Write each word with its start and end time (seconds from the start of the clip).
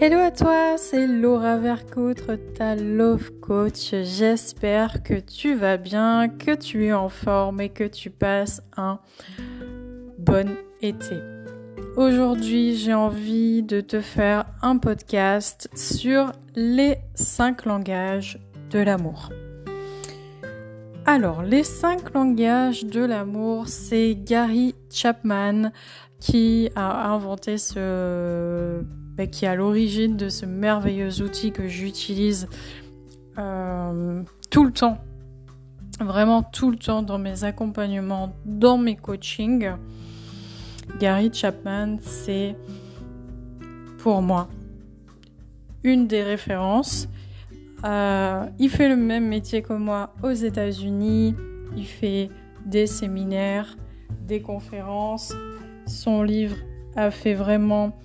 Hello 0.00 0.18
à 0.20 0.30
toi, 0.30 0.76
c'est 0.78 1.08
Laura 1.08 1.56
Vercoutre, 1.56 2.38
ta 2.54 2.76
love 2.76 3.32
coach. 3.40 3.92
J'espère 4.04 5.02
que 5.02 5.14
tu 5.14 5.56
vas 5.56 5.76
bien, 5.76 6.28
que 6.28 6.54
tu 6.54 6.86
es 6.86 6.92
en 6.92 7.08
forme 7.08 7.60
et 7.60 7.68
que 7.68 7.82
tu 7.82 8.08
passes 8.08 8.62
un 8.76 9.00
bon 10.16 10.56
été. 10.82 11.16
Aujourd'hui, 11.96 12.76
j'ai 12.76 12.94
envie 12.94 13.64
de 13.64 13.80
te 13.80 14.00
faire 14.00 14.44
un 14.62 14.78
podcast 14.78 15.68
sur 15.74 16.30
les 16.54 16.98
5 17.16 17.64
langages 17.64 18.38
de 18.70 18.78
l'amour. 18.78 19.30
Alors, 21.06 21.42
les 21.42 21.64
5 21.64 22.14
langages 22.14 22.84
de 22.84 23.04
l'amour, 23.04 23.66
c'est 23.66 24.14
Gary 24.14 24.76
Chapman 24.92 25.72
qui 26.20 26.70
a 26.76 27.10
inventé 27.10 27.58
ce 27.58 28.84
qui 29.26 29.44
est 29.44 29.48
à 29.48 29.54
l'origine 29.54 30.16
de 30.16 30.28
ce 30.28 30.46
merveilleux 30.46 31.22
outil 31.22 31.50
que 31.50 31.66
j'utilise 31.66 32.48
euh, 33.38 34.22
tout 34.50 34.64
le 34.64 34.72
temps, 34.72 34.98
vraiment 36.00 36.42
tout 36.42 36.70
le 36.70 36.76
temps 36.76 37.02
dans 37.02 37.18
mes 37.18 37.44
accompagnements, 37.44 38.32
dans 38.44 38.78
mes 38.78 38.96
coachings. 38.96 39.70
Gary 40.98 41.30
Chapman, 41.32 41.98
c'est 42.00 42.56
pour 43.98 44.22
moi 44.22 44.48
une 45.84 46.06
des 46.06 46.22
références. 46.22 47.08
Euh, 47.84 48.46
il 48.58 48.70
fait 48.70 48.88
le 48.88 48.96
même 48.96 49.28
métier 49.28 49.62
que 49.62 49.72
moi 49.72 50.14
aux 50.22 50.32
États-Unis. 50.32 51.34
Il 51.76 51.86
fait 51.86 52.30
des 52.66 52.86
séminaires, 52.86 53.76
des 54.26 54.40
conférences. 54.40 55.34
Son 55.86 56.22
livre 56.22 56.56
a 56.96 57.10
fait 57.10 57.34
vraiment 57.34 57.96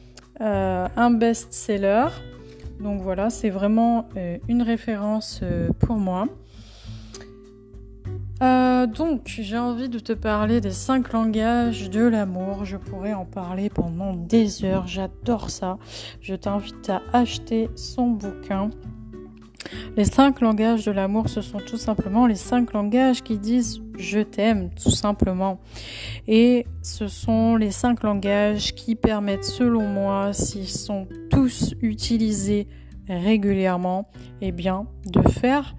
un 0.44 1.12
best-seller. 1.12 2.08
Donc 2.80 3.02
voilà, 3.02 3.30
c'est 3.30 3.50
vraiment 3.50 4.10
euh, 4.18 4.38
une 4.50 4.62
référence 4.62 5.40
euh, 5.44 5.70
pour 5.80 5.98
moi. 5.98 6.28
donc 8.98 9.22
j'ai 9.28 9.58
envie 9.58 9.88
de 9.88 10.00
te 10.00 10.12
parler 10.12 10.60
des 10.60 10.72
cinq 10.72 11.14
langages 11.14 11.90
de 11.90 12.02
l'amour. 12.02 12.66
Je 12.66 12.76
pourrais 12.76 13.14
en 13.14 13.26
parler 13.26 13.70
pendant 13.70 14.14
des 14.14 14.66
heures. 14.66 14.86
J'adore 14.86 15.50
ça. 15.50 15.78
Je 16.20 16.36
t'invite 16.36 16.90
à 16.90 17.02
acheter 17.14 17.70
son 17.76 18.08
bouquin. 18.08 18.70
Les 19.96 20.06
cinq 20.06 20.42
langages 20.42 20.86
de 20.86 20.92
l'amour, 20.92 21.30
ce 21.30 21.42
sont 21.42 21.60
tout 21.60 21.78
simplement 21.78 22.28
les 22.28 22.36
cinq 22.36 22.74
langages 22.74 23.24
qui 23.24 23.38
disent 23.38 23.82
je 23.98 24.20
t'aime, 24.20 24.70
tout 24.72 24.92
simplement. 24.92 25.60
Et 26.28 26.66
ce 26.82 27.08
sont 27.08 27.56
les 27.56 27.72
cinq 27.72 28.04
langages 28.04 28.74
qui 28.74 28.96
permettent, 28.96 29.44
selon 29.44 29.88
moi, 29.88 30.34
s'ils 30.34 30.70
sont 30.70 31.08
tous 31.30 31.76
utilisés 31.82 32.68
régulièrement, 33.08 34.10
eh 34.42 34.52
bien, 34.52 34.88
de 35.06 35.22
faire 35.30 35.76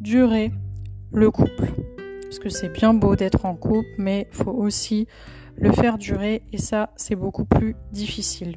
durer 0.00 0.52
le 1.12 1.30
couple. 1.30 1.72
Parce 2.22 2.38
que 2.38 2.48
c'est 2.48 2.68
bien 2.68 2.92
beau 2.92 3.16
d'être 3.16 3.44
en 3.46 3.54
couple, 3.54 3.88
mais 3.98 4.28
faut 4.30 4.50
aussi 4.50 5.06
le 5.56 5.72
faire 5.72 5.96
durer 5.96 6.42
et 6.52 6.58
ça, 6.58 6.90
c'est 6.96 7.16
beaucoup 7.16 7.44
plus 7.44 7.76
difficile. 7.92 8.56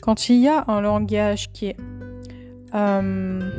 Quand 0.00 0.28
il 0.28 0.36
y 0.36 0.48
a 0.48 0.64
un 0.68 0.80
langage 0.80 1.50
qui 1.52 1.66
est 1.66 1.76
euh, 2.74 3.50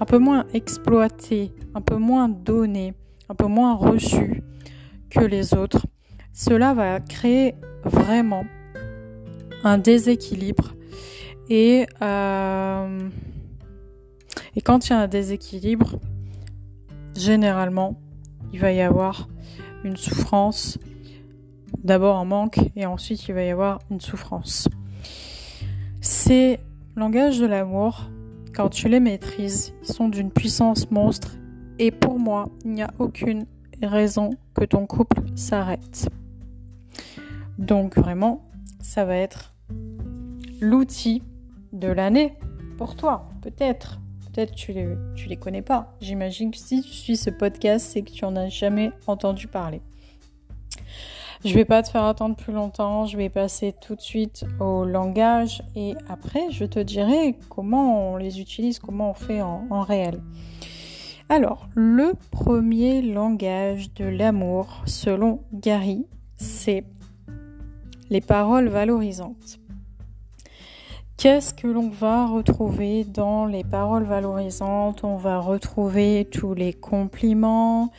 un 0.00 0.04
peu 0.04 0.18
moins 0.18 0.46
exploité, 0.54 1.52
un 1.74 1.80
peu 1.80 1.96
moins 1.96 2.28
donné, 2.28 2.94
un 3.30 3.34
peu 3.36 3.46
moins 3.46 3.76
reçu 3.76 4.42
que 5.08 5.20
les 5.20 5.54
autres, 5.54 5.86
cela 6.32 6.74
va 6.74 6.98
créer 6.98 7.54
vraiment 7.84 8.44
un 9.62 9.78
déséquilibre. 9.78 10.74
Et, 11.48 11.86
euh, 12.02 13.08
et 14.56 14.60
quand 14.60 14.86
il 14.86 14.90
y 14.90 14.92
a 14.94 14.98
un 14.98 15.06
déséquilibre, 15.06 16.00
généralement, 17.16 18.00
il 18.52 18.58
va 18.58 18.72
y 18.72 18.80
avoir 18.80 19.28
une 19.84 19.96
souffrance, 19.96 20.78
d'abord 21.84 22.16
un 22.16 22.24
manque, 22.24 22.58
et 22.74 22.84
ensuite 22.84 23.28
il 23.28 23.34
va 23.34 23.44
y 23.44 23.50
avoir 23.50 23.78
une 23.92 24.00
souffrance. 24.00 24.68
Ces 26.00 26.58
langages 26.96 27.38
de 27.38 27.46
l'amour 27.46 28.10
quand 28.56 28.70
tu 28.70 28.88
les 28.88 28.98
maîtrises, 28.98 29.72
ils 29.82 29.92
sont 29.92 30.08
d'une 30.08 30.32
puissance 30.32 30.90
monstre 30.90 31.36
et 31.80 31.90
pour 31.90 32.18
moi, 32.18 32.50
il 32.64 32.72
n'y 32.72 32.82
a 32.82 32.90
aucune 32.98 33.46
raison 33.82 34.30
que 34.54 34.64
ton 34.64 34.86
couple 34.86 35.22
s'arrête. 35.34 36.10
Donc 37.58 37.96
vraiment, 37.96 38.44
ça 38.80 39.06
va 39.06 39.16
être 39.16 39.54
l'outil 40.60 41.22
de 41.72 41.88
l'année 41.88 42.34
pour 42.76 42.96
toi, 42.96 43.30
peut-être. 43.40 43.98
Peut-être 44.26 44.54
tu 44.54 44.72
les, 44.72 44.88
tu 45.16 45.28
les 45.28 45.36
connais 45.36 45.62
pas. 45.62 45.96
J'imagine 46.02 46.50
que 46.50 46.58
si 46.58 46.82
tu 46.82 46.90
suis 46.90 47.16
ce 47.16 47.30
podcast, 47.30 47.86
c'est 47.90 48.02
que 48.02 48.10
tu 48.10 48.26
en 48.26 48.36
as 48.36 48.48
jamais 48.48 48.92
entendu 49.06 49.48
parler. 49.48 49.80
Je 51.42 51.54
vais 51.54 51.64
pas 51.64 51.82
te 51.82 51.88
faire 51.88 52.04
attendre 52.04 52.36
plus 52.36 52.52
longtemps, 52.52 53.06
je 53.06 53.16
vais 53.16 53.30
passer 53.30 53.74
tout 53.80 53.94
de 53.94 54.02
suite 54.02 54.44
au 54.60 54.84
langage 54.84 55.62
et 55.74 55.94
après 56.10 56.50
je 56.50 56.66
te 56.66 56.78
dirai 56.78 57.38
comment 57.48 58.12
on 58.12 58.18
les 58.18 58.40
utilise, 58.40 58.78
comment 58.78 59.12
on 59.12 59.14
fait 59.14 59.40
en, 59.40 59.66
en 59.70 59.80
réel. 59.80 60.20
Alors, 61.32 61.68
le 61.76 62.14
premier 62.32 63.02
langage 63.02 63.94
de 63.94 64.04
l'amour, 64.04 64.82
selon 64.84 65.44
Gary, 65.52 66.04
c'est 66.36 66.82
les 68.10 68.20
paroles 68.20 68.66
valorisantes. 68.66 69.60
Qu'est-ce 71.16 71.54
que 71.54 71.68
l'on 71.68 71.88
va 71.88 72.26
retrouver 72.26 73.04
dans 73.04 73.46
les 73.46 73.62
paroles 73.62 74.02
valorisantes? 74.02 75.04
On 75.04 75.14
va 75.14 75.38
retrouver 75.38 76.26
tous 76.28 76.54
les 76.54 76.72
compliments. 76.72 77.92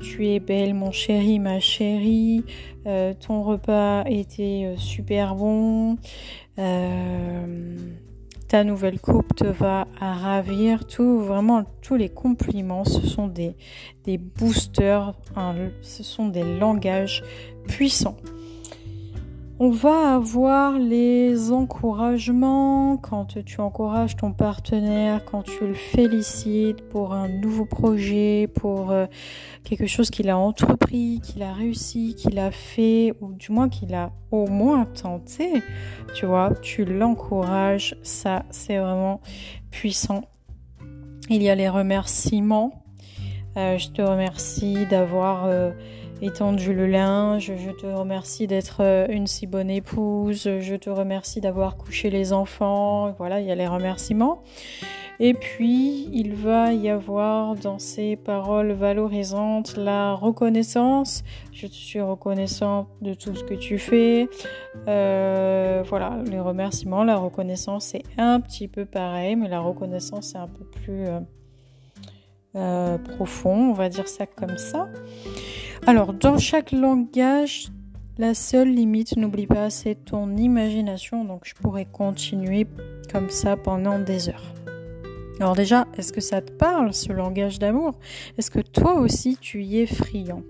Tu 0.00 0.28
es 0.28 0.38
belle 0.38 0.74
mon 0.74 0.92
chéri, 0.92 1.40
ma 1.40 1.58
chérie. 1.58 2.44
Euh, 2.86 3.14
ton 3.14 3.42
repas 3.42 4.04
était 4.04 4.62
euh, 4.64 4.76
super 4.76 5.34
bon. 5.34 5.96
Euh, 6.60 7.76
ta 8.48 8.64
nouvelle 8.64 9.00
coupe 9.00 9.34
te 9.34 9.44
va 9.44 9.88
à 10.00 10.14
ravir. 10.14 10.86
Tout, 10.86 11.20
vraiment, 11.20 11.64
tous 11.82 11.96
les 11.96 12.08
compliments, 12.08 12.84
ce 12.84 13.06
sont 13.06 13.26
des, 13.26 13.56
des 14.04 14.18
boosters. 14.18 15.14
ce 15.82 16.02
sont 16.02 16.28
des 16.28 16.44
langages 16.44 17.22
puissants. 17.66 18.16
On 19.58 19.70
va 19.70 20.16
avoir 20.16 20.78
les 20.78 21.50
encouragements 21.50 22.98
quand 22.98 23.42
tu 23.42 23.58
encourages 23.62 24.14
ton 24.14 24.34
partenaire, 24.34 25.24
quand 25.24 25.44
tu 25.44 25.66
le 25.66 25.72
félicites 25.72 26.86
pour 26.90 27.14
un 27.14 27.28
nouveau 27.28 27.64
projet, 27.64 28.50
pour 28.54 28.90
euh, 28.90 29.06
quelque 29.64 29.86
chose 29.86 30.10
qu'il 30.10 30.28
a 30.28 30.36
entrepris, 30.36 31.22
qu'il 31.22 31.42
a 31.42 31.54
réussi, 31.54 32.14
qu'il 32.16 32.38
a 32.38 32.50
fait, 32.50 33.14
ou 33.22 33.32
du 33.32 33.50
moins 33.50 33.70
qu'il 33.70 33.94
a 33.94 34.12
au 34.30 34.46
moins 34.46 34.84
tenté. 34.84 35.62
Tu 36.14 36.26
vois, 36.26 36.52
tu 36.60 36.84
l'encourages, 36.84 37.96
ça 38.02 38.44
c'est 38.50 38.76
vraiment 38.76 39.22
puissant. 39.70 40.24
Il 41.30 41.42
y 41.42 41.48
a 41.48 41.54
les 41.54 41.70
remerciements. 41.70 42.84
Euh, 43.56 43.78
je 43.78 43.88
te 43.88 44.02
remercie 44.02 44.84
d'avoir... 44.90 45.46
Euh, 45.46 45.70
étendu 46.22 46.72
le 46.72 46.86
linge, 46.86 47.52
je 47.56 47.70
te 47.70 47.86
remercie 47.86 48.46
d'être 48.46 48.78
euh, 48.80 49.06
une 49.08 49.26
si 49.26 49.46
bonne 49.46 49.70
épouse, 49.70 50.48
je 50.60 50.74
te 50.76 50.90
remercie 50.90 51.40
d'avoir 51.40 51.76
couché 51.76 52.10
les 52.10 52.32
enfants, 52.32 53.12
voilà, 53.18 53.40
il 53.40 53.46
y 53.46 53.50
a 53.50 53.54
les 53.54 53.66
remerciements. 53.66 54.42
Et 55.18 55.32
puis, 55.32 56.10
il 56.12 56.34
va 56.34 56.74
y 56.74 56.90
avoir 56.90 57.54
dans 57.54 57.78
ces 57.78 58.16
paroles 58.16 58.72
valorisantes 58.72 59.76
la 59.78 60.12
reconnaissance. 60.12 61.24
Je 61.52 61.66
suis 61.66 62.02
reconnaissante 62.02 62.88
de 63.00 63.14
tout 63.14 63.34
ce 63.34 63.42
que 63.42 63.54
tu 63.54 63.78
fais. 63.78 64.28
Euh, 64.88 65.82
voilà, 65.86 66.18
les 66.30 66.40
remerciements, 66.40 67.02
la 67.02 67.16
reconnaissance, 67.16 67.86
c'est 67.86 68.02
un 68.18 68.40
petit 68.40 68.68
peu 68.68 68.84
pareil, 68.84 69.36
mais 69.36 69.48
la 69.48 69.60
reconnaissance, 69.60 70.32
c'est 70.32 70.38
un 70.38 70.48
peu 70.48 70.64
plus 70.64 71.06
euh, 72.56 72.98
profond, 72.98 73.70
on 73.70 73.72
va 73.72 73.88
dire 73.88 74.08
ça 74.08 74.26
comme 74.26 74.58
ça. 74.58 74.88
Alors, 75.84 76.14
dans 76.14 76.38
chaque 76.38 76.72
langage, 76.72 77.68
la 78.18 78.34
seule 78.34 78.70
limite, 78.70 79.16
n'oublie 79.16 79.46
pas, 79.46 79.68
c'est 79.68 79.94
ton 79.94 80.36
imagination. 80.36 81.24
Donc, 81.24 81.42
je 81.44 81.54
pourrais 81.54 81.84
continuer 81.84 82.66
comme 83.12 83.28
ça 83.28 83.56
pendant 83.56 83.98
des 83.98 84.28
heures. 84.28 84.54
Alors 85.38 85.54
déjà, 85.54 85.86
est-ce 85.98 86.14
que 86.14 86.22
ça 86.22 86.40
te 86.40 86.50
parle, 86.50 86.94
ce 86.94 87.12
langage 87.12 87.58
d'amour? 87.58 87.92
Est-ce 88.38 88.50
que 88.50 88.60
toi 88.60 88.94
aussi, 88.94 89.36
tu 89.36 89.62
y 89.62 89.80
es 89.80 89.86
friand? 89.86 90.42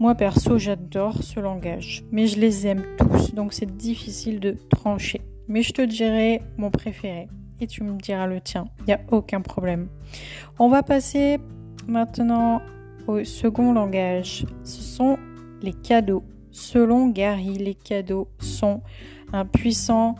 Moi, 0.00 0.16
perso, 0.16 0.58
j'adore 0.58 1.22
ce 1.22 1.38
langage, 1.38 2.04
mais 2.10 2.26
je 2.26 2.40
les 2.40 2.66
aime 2.66 2.82
tous, 2.98 3.34
donc 3.34 3.52
c'est 3.52 3.76
difficile 3.76 4.40
de 4.40 4.56
trancher. 4.70 5.20
Mais 5.46 5.62
je 5.62 5.72
te 5.72 5.82
dirai 5.82 6.42
mon 6.56 6.72
préféré, 6.72 7.28
et 7.60 7.68
tu 7.68 7.84
me 7.84 7.96
diras 7.96 8.26
le 8.26 8.40
tien, 8.40 8.66
il 8.80 8.86
n'y 8.86 8.92
a 8.92 9.00
aucun 9.12 9.40
problème. 9.40 9.88
On 10.58 10.68
va 10.68 10.82
passer 10.82 11.38
maintenant 11.86 12.60
second 13.24 13.72
langage, 13.72 14.46
ce 14.64 14.82
sont 14.82 15.18
les 15.62 15.72
cadeaux. 15.72 16.22
Selon 16.50 17.08
Gary, 17.08 17.54
les 17.54 17.74
cadeaux 17.74 18.28
sont 18.38 18.82
un 19.32 19.44
puissant 19.44 20.16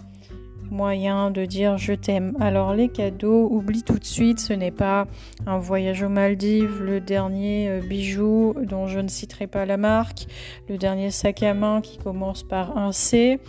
moyen 0.71 1.31
de 1.31 1.45
dire 1.45 1.79
je 1.79 1.93
t'aime. 1.93 2.37
Alors 2.41 2.75
les 2.75 2.89
cadeaux, 2.89 3.49
oublie 3.51 3.83
tout 3.83 3.99
de 3.99 4.05
suite, 4.05 4.39
ce 4.39 4.53
n'est 4.53 4.71
pas 4.71 5.07
un 5.47 5.59
voyage 5.59 6.03
aux 6.03 6.09
Maldives, 6.09 6.83
le 6.83 7.01
dernier 7.01 7.69
euh, 7.69 7.81
bijou 7.81 8.55
dont 8.63 8.87
je 8.87 9.01
ne 9.01 9.09
citerai 9.09 9.47
pas 9.47 9.65
la 9.67 9.77
marque, 9.77 10.27
le 10.69 10.79
dernier 10.79 11.11
sac 11.11 11.43
à 11.43 11.55
main 11.55 11.81
qui 11.81 11.99
commence 11.99 12.43
par 12.43 12.77
un 12.77 12.93
C 12.93 13.41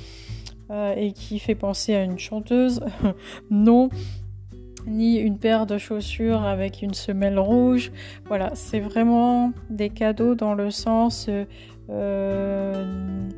euh, 0.71 0.93
et 0.95 1.11
qui 1.11 1.39
fait 1.39 1.55
penser 1.55 1.95
à 1.95 2.03
une 2.03 2.19
chanteuse. 2.19 2.81
non 3.49 3.89
ni 4.89 5.17
une 5.17 5.37
paire 5.37 5.65
de 5.65 5.77
chaussures 5.77 6.43
avec 6.43 6.81
une 6.81 6.93
semelle 6.93 7.39
rouge. 7.39 7.91
Voilà, 8.25 8.51
c'est 8.55 8.79
vraiment 8.79 9.53
des 9.69 9.89
cadeaux 9.89 10.35
dans 10.35 10.53
le 10.53 10.71
sens 10.71 11.29
euh, 11.89 13.29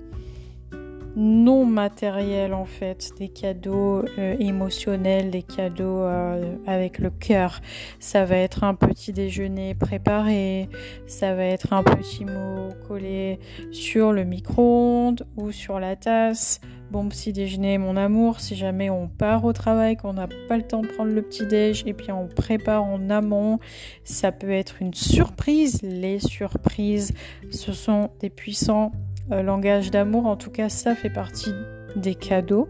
non 1.15 1.65
matériel 1.65 2.53
en 2.53 2.65
fait, 2.65 3.11
des 3.17 3.29
cadeaux 3.29 4.03
euh, 4.17 4.35
émotionnels, 4.39 5.31
des 5.31 5.43
cadeaux 5.43 6.01
euh, 6.01 6.55
avec 6.65 6.99
le 6.99 7.09
cœur. 7.09 7.59
Ça 7.99 8.25
va 8.25 8.37
être 8.37 8.63
un 8.63 8.75
petit 8.75 9.13
déjeuner 9.13 9.75
préparé, 9.75 10.69
ça 11.07 11.35
va 11.35 11.45
être 11.45 11.73
un 11.73 11.83
petit 11.83 12.25
mot 12.25 12.69
collé 12.87 13.39
sur 13.71 14.13
le 14.13 14.23
micro-ondes 14.23 15.25
ou 15.37 15.51
sur 15.51 15.79
la 15.79 15.95
tasse. 15.95 16.59
Bon 16.91 17.07
petit 17.07 17.31
déjeuner 17.31 17.77
mon 17.77 17.95
amour, 17.95 18.41
si 18.41 18.53
jamais 18.53 18.89
on 18.89 19.07
part 19.07 19.45
au 19.45 19.53
travail, 19.53 19.95
qu'on 19.95 20.11
n'a 20.11 20.27
pas 20.49 20.57
le 20.57 20.63
temps 20.63 20.81
de 20.81 20.87
prendre 20.87 21.13
le 21.13 21.21
petit 21.21 21.45
déj 21.45 21.83
et 21.85 21.93
puis 21.93 22.11
on 22.11 22.27
prépare 22.27 22.83
en 22.83 23.09
amont, 23.09 23.59
ça 24.03 24.33
peut 24.33 24.51
être 24.51 24.81
une 24.81 24.93
surprise. 24.93 25.81
Les 25.83 26.19
surprises, 26.19 27.13
ce 27.49 27.71
sont 27.71 28.09
des 28.19 28.29
puissants 28.29 28.91
euh, 29.31 29.43
langage 29.43 29.91
d'amour. 29.91 30.25
En 30.25 30.35
tout 30.35 30.49
cas, 30.49 30.69
ça 30.69 30.95
fait 30.95 31.09
partie 31.09 31.53
des 31.95 32.15
cadeaux. 32.15 32.67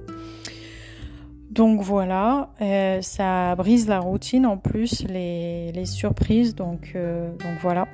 Donc 1.49 1.81
voilà, 1.81 2.53
euh, 2.61 3.01
ça 3.01 3.55
brise 3.55 3.87
la 3.87 3.99
routine 3.99 4.45
en 4.45 4.57
plus, 4.57 5.03
les, 5.07 5.85
surprises. 5.85 6.55
Donc, 6.55 6.93
euh, 6.95 7.29
donc 7.31 7.59
voilà, 7.61 7.87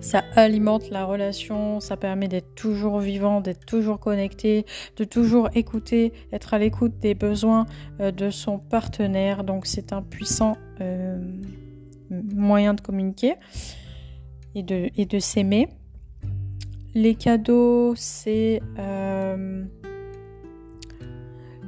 ça 0.00 0.22
alimente 0.36 0.88
la 0.88 1.04
relation, 1.04 1.80
ça 1.80 1.98
permet 1.98 2.28
d'être 2.28 2.54
toujours 2.54 2.98
vivant, 2.98 3.42
d'être 3.42 3.66
toujours 3.66 4.00
connecté, 4.00 4.64
de 4.96 5.04
toujours 5.04 5.50
écouter, 5.54 6.14
être 6.32 6.54
à 6.54 6.58
l'écoute 6.58 6.98
des 6.98 7.14
besoins 7.14 7.66
de 8.00 8.30
son 8.30 8.58
partenaire. 8.58 9.44
Donc 9.44 9.66
c'est 9.66 9.92
un 9.92 10.02
puissant 10.02 10.56
moyen 12.10 12.72
de 12.72 12.80
communiquer 12.80 13.34
et 14.54 14.62
de 14.62 15.18
s'aimer. 15.18 15.68
Les 16.94 17.14
cadeaux, 17.14 17.94
c'est 17.96 18.60
euh, 18.78 19.64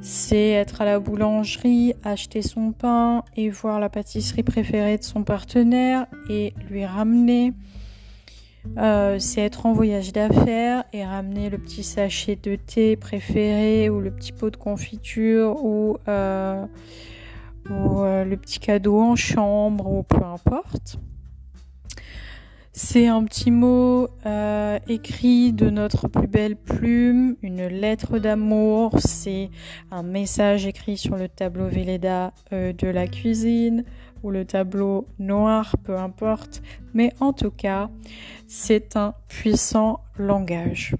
c'est 0.01 0.49
être 0.51 0.81
à 0.81 0.85
la 0.85 0.99
boulangerie, 0.99 1.95
acheter 2.03 2.43
son 2.43 2.71
pain 2.71 3.23
et 3.35 3.49
voir 3.49 3.79
la 3.79 3.89
pâtisserie 3.89 4.43
préférée 4.43 4.99
de 4.99 5.03
son 5.03 5.23
partenaire 5.23 6.05
et 6.29 6.53
lui 6.69 6.85
ramener. 6.85 7.53
Euh, 8.77 9.17
c'est 9.17 9.41
être 9.41 9.65
en 9.65 9.73
voyage 9.73 10.13
d'affaires 10.13 10.83
et 10.93 11.03
ramener 11.03 11.49
le 11.49 11.57
petit 11.57 11.83
sachet 11.83 12.35
de 12.35 12.55
thé 12.55 12.95
préféré 12.95 13.89
ou 13.89 14.01
le 14.01 14.11
petit 14.11 14.31
pot 14.31 14.51
de 14.51 14.57
confiture 14.57 15.63
ou, 15.63 15.97
euh, 16.07 16.65
ou 17.71 18.03
le 18.03 18.35
petit 18.35 18.59
cadeau 18.59 19.01
en 19.01 19.15
chambre 19.15 19.91
ou 19.91 20.03
peu 20.03 20.23
importe. 20.23 20.99
C'est 22.77 23.07
un 23.07 23.23
petit 23.23 23.51
mot 23.51 24.09
euh, 24.25 24.79
écrit 24.89 25.53
de 25.53 25.69
notre 25.69 26.09
plus 26.09 26.27
belle 26.27 26.57
plume, 26.57 27.37
une 27.41 27.67
lettre 27.67 28.19
d'amour, 28.19 28.99
c'est 28.99 29.49
un 29.91 30.03
message 30.03 30.67
écrit 30.67 30.97
sur 30.97 31.15
le 31.15 31.29
tableau 31.29 31.69
Véleda 31.69 32.33
euh, 32.51 32.73
de 32.73 32.89
la 32.89 33.07
cuisine 33.07 33.85
ou 34.23 34.29
le 34.29 34.43
tableau 34.43 35.07
noir, 35.19 35.77
peu 35.85 35.97
importe, 35.97 36.61
mais 36.93 37.13
en 37.21 37.31
tout 37.31 37.49
cas, 37.49 37.89
c'est 38.45 38.97
un 38.97 39.13
puissant 39.29 40.01
langage 40.17 40.95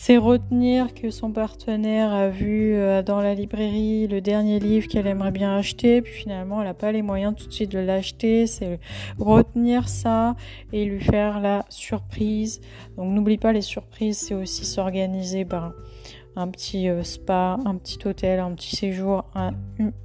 c'est 0.00 0.16
retenir 0.16 0.94
que 0.94 1.10
son 1.10 1.32
partenaire 1.32 2.12
a 2.12 2.28
vu 2.28 2.72
euh, 2.72 3.02
dans 3.02 3.20
la 3.20 3.34
librairie 3.34 4.06
le 4.06 4.20
dernier 4.20 4.60
livre 4.60 4.86
qu'elle 4.86 5.08
aimerait 5.08 5.32
bien 5.32 5.56
acheter, 5.56 6.02
puis 6.02 6.12
finalement 6.12 6.60
elle 6.60 6.68
n'a 6.68 6.74
pas 6.74 6.92
les 6.92 7.02
moyens 7.02 7.34
tout 7.34 7.48
de 7.48 7.52
suite 7.52 7.72
de 7.72 7.80
l'acheter. 7.80 8.46
C'est 8.46 8.78
retenir 9.18 9.88
ça 9.88 10.36
et 10.72 10.84
lui 10.84 11.00
faire 11.00 11.40
la 11.40 11.64
surprise. 11.68 12.60
Donc 12.96 13.12
n'oublie 13.12 13.38
pas 13.38 13.52
les 13.52 13.60
surprises, 13.60 14.18
c'est 14.18 14.34
aussi 14.34 14.64
s'organiser 14.64 15.44
ben, 15.44 15.74
un 16.36 16.46
petit 16.46 16.88
euh, 16.88 17.02
spa, 17.02 17.58
un 17.64 17.74
petit 17.74 17.98
hôtel, 18.06 18.38
un 18.38 18.52
petit 18.52 18.76
séjour, 18.76 19.24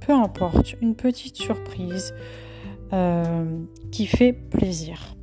peu 0.00 0.12
importe, 0.12 0.74
une 0.82 0.96
petite 0.96 1.36
surprise 1.36 2.12
euh, 2.92 3.60
qui 3.92 4.06
fait 4.06 4.32
plaisir. 4.32 5.14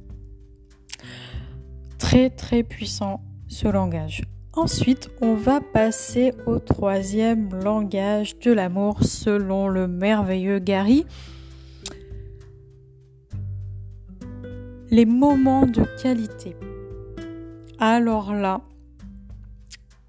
Très 1.97 2.29
très 2.29 2.63
puissant 2.63 3.19
ce 3.49 3.67
langage. 3.67 4.21
Ensuite, 4.53 5.09
on 5.21 5.33
va 5.33 5.61
passer 5.61 6.33
au 6.45 6.59
troisième 6.59 7.49
langage 7.63 8.37
de 8.39 8.51
l'amour 8.51 9.01
selon 9.01 9.69
le 9.69 9.87
merveilleux 9.87 10.59
Gary. 10.59 11.05
Les 14.89 15.05
moments 15.05 15.65
de 15.65 15.85
qualité. 16.01 16.57
Alors 17.79 18.33
là, 18.33 18.59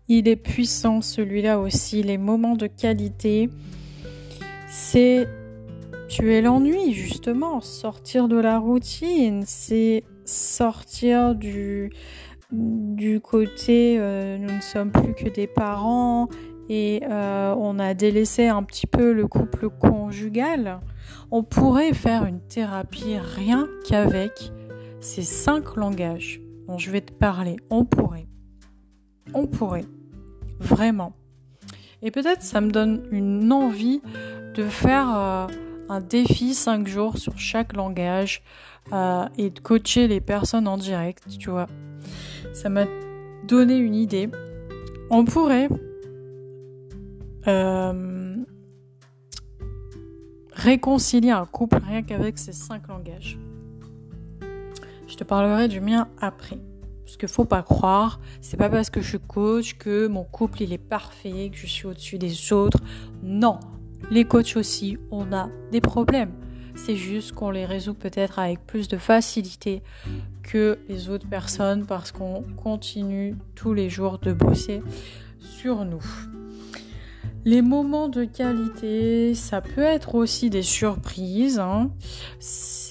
il 0.09 0.27
est 0.27 0.35
puissant 0.35 1.03
celui-là 1.03 1.61
aussi. 1.61 2.03
Les 2.03 2.19
moments 2.19 2.57
de 2.57 2.67
qualité, 2.67 3.49
c'est 4.69 5.29
tuer 6.09 6.43
l'ennui 6.43 6.93
justement, 6.93 7.61
sortir 7.61 8.27
de 8.27 8.37
la 8.37 8.59
routine, 8.59 9.45
c'est 9.47 10.03
sortir 10.25 11.37
du 11.37 11.91
du 12.53 13.21
côté 13.21 13.97
euh, 13.99 14.37
nous 14.37 14.55
ne 14.55 14.61
sommes 14.61 14.93
plus 14.93 15.15
que 15.15 15.29
des 15.29 15.47
parents 15.47 16.29
et 16.69 17.03
euh, 17.11 17.55
on 17.57 17.79
a 17.79 17.95
délaissé 17.95 18.47
un 18.47 18.63
petit 18.63 18.87
peu 18.87 19.13
le 19.13 19.27
couple 19.27 19.69
conjugal, 19.69 20.81
on 21.31 21.43
pourrait 21.43 21.93
faire 21.93 22.25
une 22.25 22.41
thérapie 22.41 23.17
rien 23.19 23.69
qu'avec 23.89 24.53
ces 25.01 25.23
cinq 25.23 25.77
langages 25.77 26.41
dont 26.69 26.79
je 26.79 26.91
vais 26.91 27.01
te 27.01 27.13
parler. 27.13 27.57
On 27.71 27.85
pourrait. 27.85 28.29
On 29.35 29.47
pourrait. 29.47 29.85
Vraiment. 30.61 31.15
Et 32.03 32.11
peut-être 32.11 32.43
ça 32.43 32.61
me 32.61 32.71
donne 32.71 33.03
une 33.11 33.53
envie 33.53 34.01
de 34.55 34.65
faire 34.65 35.09
euh, 35.17 35.47
un 35.89 36.01
défi 36.01 36.55
cinq 36.55 36.87
jours 36.87 37.19
sur 37.19 37.39
chaque 37.39 37.75
langage 37.75 38.43
et 39.39 39.51
de 39.51 39.61
coacher 39.61 40.09
les 40.09 40.21
personnes 40.21 40.67
en 40.67 40.77
direct, 40.77 41.25
tu 41.39 41.51
vois 41.51 41.69
ça 42.53 42.69
m'a 42.69 42.85
donné 43.47 43.77
une 43.77 43.95
idée. 43.95 44.31
On 45.11 45.25
pourrait 45.25 45.69
euh, 47.49 48.37
réconcilier 50.53 51.31
un 51.31 51.47
couple 51.47 51.79
rien 51.85 52.03
qu'avec 52.03 52.39
ces 52.39 52.53
cinq 52.53 52.89
langages. 52.89 53.39
Je 55.07 55.17
te 55.17 55.25
parlerai 55.25 55.69
du 55.69 55.81
mien 55.81 56.09
après. 56.21 56.59
Parce 57.05 57.17
qu'il 57.17 57.29
faut 57.29 57.45
pas 57.45 57.63
croire, 57.63 58.21
c'est 58.41 58.57
pas 58.57 58.71
parce 58.71 58.89
que 58.89 59.03
je 59.03 59.09
suis 59.09 59.19
coach 59.19 59.75
que 59.75 60.07
mon 60.07 60.25
couple 60.25 60.63
il 60.63 60.73
est 60.73 60.79
parfait, 60.79 61.51
que 61.53 61.59
je 61.59 61.67
suis 61.67 61.87
au-dessus 61.87 62.17
des 62.17 62.53
autres. 62.53 62.79
Non, 63.23 63.59
les 64.11 64.25
coachs 64.25 64.57
aussi, 64.57 64.97
on 65.11 65.33
a 65.33 65.51
des 65.71 65.81
problèmes. 65.81 66.33
C'est 66.75 66.97
juste 66.97 67.33
qu'on 67.33 67.51
les 67.51 67.65
résout 67.65 67.95
peut-être 67.95 68.39
avec 68.39 68.67
plus 68.67 68.89
de 68.89 68.97
facilité 68.97 69.83
que 70.43 70.79
les 70.89 71.11
autres 71.11 71.29
personnes 71.29 71.87
parce 71.87 72.13
qu'on 72.13 72.43
continue 72.57 73.37
tous 73.55 73.75
les 73.75 73.91
jours 73.91 74.19
de 74.19 74.33
bosser 74.33 74.83
sur 75.41 75.85
nous. 75.85 76.05
Les 77.45 77.61
moments 77.61 78.09
de 78.09 78.25
qualité, 78.25 79.35
ça 79.35 79.61
peut 79.61 79.83
être 79.83 80.15
aussi 80.15 80.49
des 80.49 80.63
surprises. 80.63 81.59
Hein. 81.59 81.91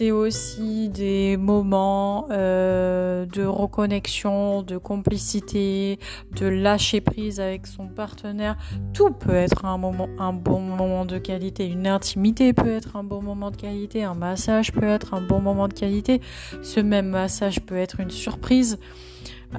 C'est 0.01 0.10
aussi 0.10 0.89
des 0.89 1.38
moments 1.38 2.25
euh, 2.31 3.27
de 3.27 3.46
reconnexion, 3.46 4.63
de 4.63 4.79
complicité, 4.79 6.00
de 6.31 6.48
lâcher 6.48 7.01
prise 7.01 7.39
avec 7.39 7.67
son 7.67 7.88
partenaire. 7.88 8.58
Tout 8.96 9.12
peut 9.12 9.36
être 9.36 9.63
un 9.63 9.77
moment, 9.77 10.10
un 10.17 10.34
bon 10.34 10.60
moment 10.60 11.05
de 11.05 11.20
qualité. 11.20 11.67
Une 11.67 11.86
intimité 11.86 12.51
peut 12.51 12.72
être 12.72 12.96
un 12.96 13.03
bon 13.03 13.22
moment 13.22 13.51
de 13.51 13.58
qualité. 13.58 14.03
Un 14.03 14.15
massage 14.15 14.72
peut 14.72 14.88
être 14.88 15.13
un 15.13 15.22
bon 15.22 15.39
moment 15.39 15.67
de 15.67 15.75
qualité. 15.75 16.20
Ce 16.63 16.79
même 16.79 17.10
massage 17.10 17.62
peut 17.62 17.77
être 17.77 18.00
une 18.00 18.10
surprise. 18.10 18.79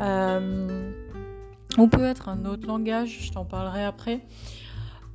Euh, 0.00 0.92
on 1.78 1.88
peut 1.88 2.02
être 2.04 2.28
un 2.28 2.46
autre 2.46 2.66
langage. 2.66 3.26
Je 3.26 3.30
t'en 3.30 3.44
parlerai 3.44 3.84
après. 3.84 4.22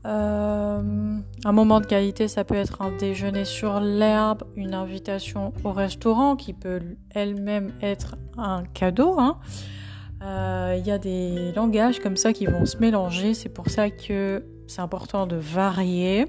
Euh, 0.08 1.18
un 1.44 1.52
moment 1.52 1.82
de 1.82 1.86
qualité, 1.86 2.28
ça 2.28 2.46
peut 2.46 2.56
être 2.56 2.82
un 2.82 2.96
déjeuner 2.96 3.44
sur 3.44 3.82
l'herbe, 3.82 4.44
une 4.56 4.74
invitation 4.74 5.54
au 5.66 5.74
restaurant 5.74 6.36
qui 6.38 6.54
peut 6.54 6.80
elle-même 7.10 7.74
être 7.82 8.16
un 8.38 8.64
cadeau. 8.74 9.16
Il 9.18 9.22
hein. 9.22 9.38
euh, 10.24 10.82
y 10.86 10.92
a 10.92 10.98
des 10.98 11.52
langages 11.54 12.00
comme 12.00 12.16
ça 12.16 12.32
qui 12.32 12.46
vont 12.46 12.66
se 12.66 12.78
mélanger. 12.78 13.34
C'est 13.34 13.50
pour 13.50 13.70
ça 13.70 13.90
que 13.90 14.46
c'est 14.68 14.82
important 14.82 15.28
de 15.28 15.36
varier. 15.36 16.26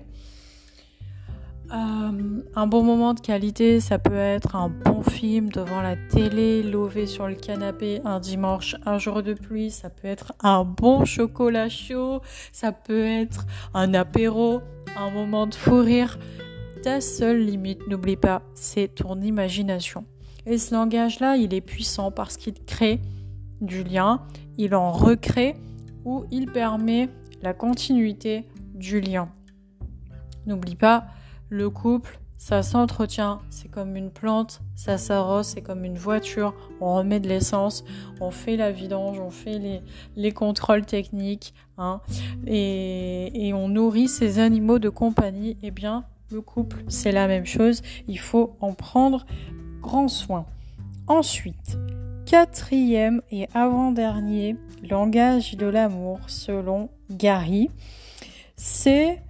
Euh, 1.70 2.42
un 2.54 2.66
bon 2.66 2.82
moment 2.82 3.12
de 3.12 3.20
qualité, 3.20 3.78
ça 3.80 3.98
peut 3.98 4.14
être 4.14 4.56
un 4.56 4.70
bon 4.70 5.02
film 5.02 5.50
devant 5.50 5.82
la 5.82 5.96
télé, 5.96 6.62
lové 6.62 7.06
sur 7.06 7.28
le 7.28 7.34
canapé 7.34 8.00
un 8.06 8.20
dimanche, 8.20 8.74
un 8.86 8.96
jour 8.96 9.22
de 9.22 9.34
pluie, 9.34 9.70
ça 9.70 9.90
peut 9.90 10.08
être 10.08 10.32
un 10.42 10.64
bon 10.64 11.04
chocolat 11.04 11.68
chaud, 11.68 12.22
ça 12.52 12.72
peut 12.72 13.04
être 13.04 13.46
un 13.74 13.92
apéro, 13.92 14.62
un 14.96 15.10
moment 15.10 15.46
de 15.46 15.54
fou 15.54 15.80
rire. 15.82 16.18
Ta 16.82 17.02
seule 17.02 17.44
limite, 17.44 17.86
n'oublie 17.86 18.16
pas, 18.16 18.40
c'est 18.54 18.88
ton 18.94 19.20
imagination. 19.20 20.06
Et 20.46 20.56
ce 20.56 20.74
langage-là, 20.74 21.36
il 21.36 21.52
est 21.52 21.60
puissant 21.60 22.10
parce 22.10 22.38
qu'il 22.38 22.54
crée 22.64 22.98
du 23.60 23.84
lien, 23.84 24.22
il 24.56 24.74
en 24.74 24.90
recrée 24.90 25.54
ou 26.06 26.24
il 26.30 26.50
permet 26.50 27.10
la 27.42 27.52
continuité 27.52 28.46
du 28.74 29.00
lien. 29.00 29.28
N'oublie 30.46 30.76
pas, 30.76 31.08
le 31.48 31.70
couple, 31.70 32.20
ça 32.36 32.62
s'entretient, 32.62 33.40
c'est 33.50 33.68
comme 33.68 33.96
une 33.96 34.10
plante, 34.10 34.60
ça 34.76 34.96
s'arrose, 34.96 35.46
c'est 35.46 35.60
comme 35.60 35.84
une 35.84 35.98
voiture, 35.98 36.54
on 36.80 36.94
remet 36.94 37.18
de 37.18 37.28
l'essence, 37.28 37.84
on 38.20 38.30
fait 38.30 38.56
la 38.56 38.70
vidange, 38.70 39.18
on 39.18 39.30
fait 39.30 39.82
les, 40.14 40.32
contrôles 40.32 40.86
techniques, 40.86 41.52
hein, 41.78 42.00
et, 42.46 43.48
et 43.48 43.52
on 43.52 43.68
nourrit 43.68 44.08
ces 44.08 44.38
animaux 44.38 44.78
de 44.78 44.88
compagnie, 44.88 45.56
eh 45.62 45.72
bien, 45.72 46.04
le 46.30 46.40
couple, 46.40 46.84
c'est 46.88 47.12
la 47.12 47.26
même 47.26 47.46
chose, 47.46 47.82
il 48.06 48.18
faut 48.18 48.56
en 48.60 48.72
prendre 48.72 49.26
grand 49.80 50.08
soin. 50.08 50.46
Ensuite, 51.08 51.78
quatrième 52.26 53.22
et 53.30 53.48
avant-dernier 53.54 54.56
langage 54.88 55.56
de 55.56 55.66
l'amour 55.66 56.20
selon 56.26 56.90
Gary, 57.10 57.70
c'est 58.56 59.22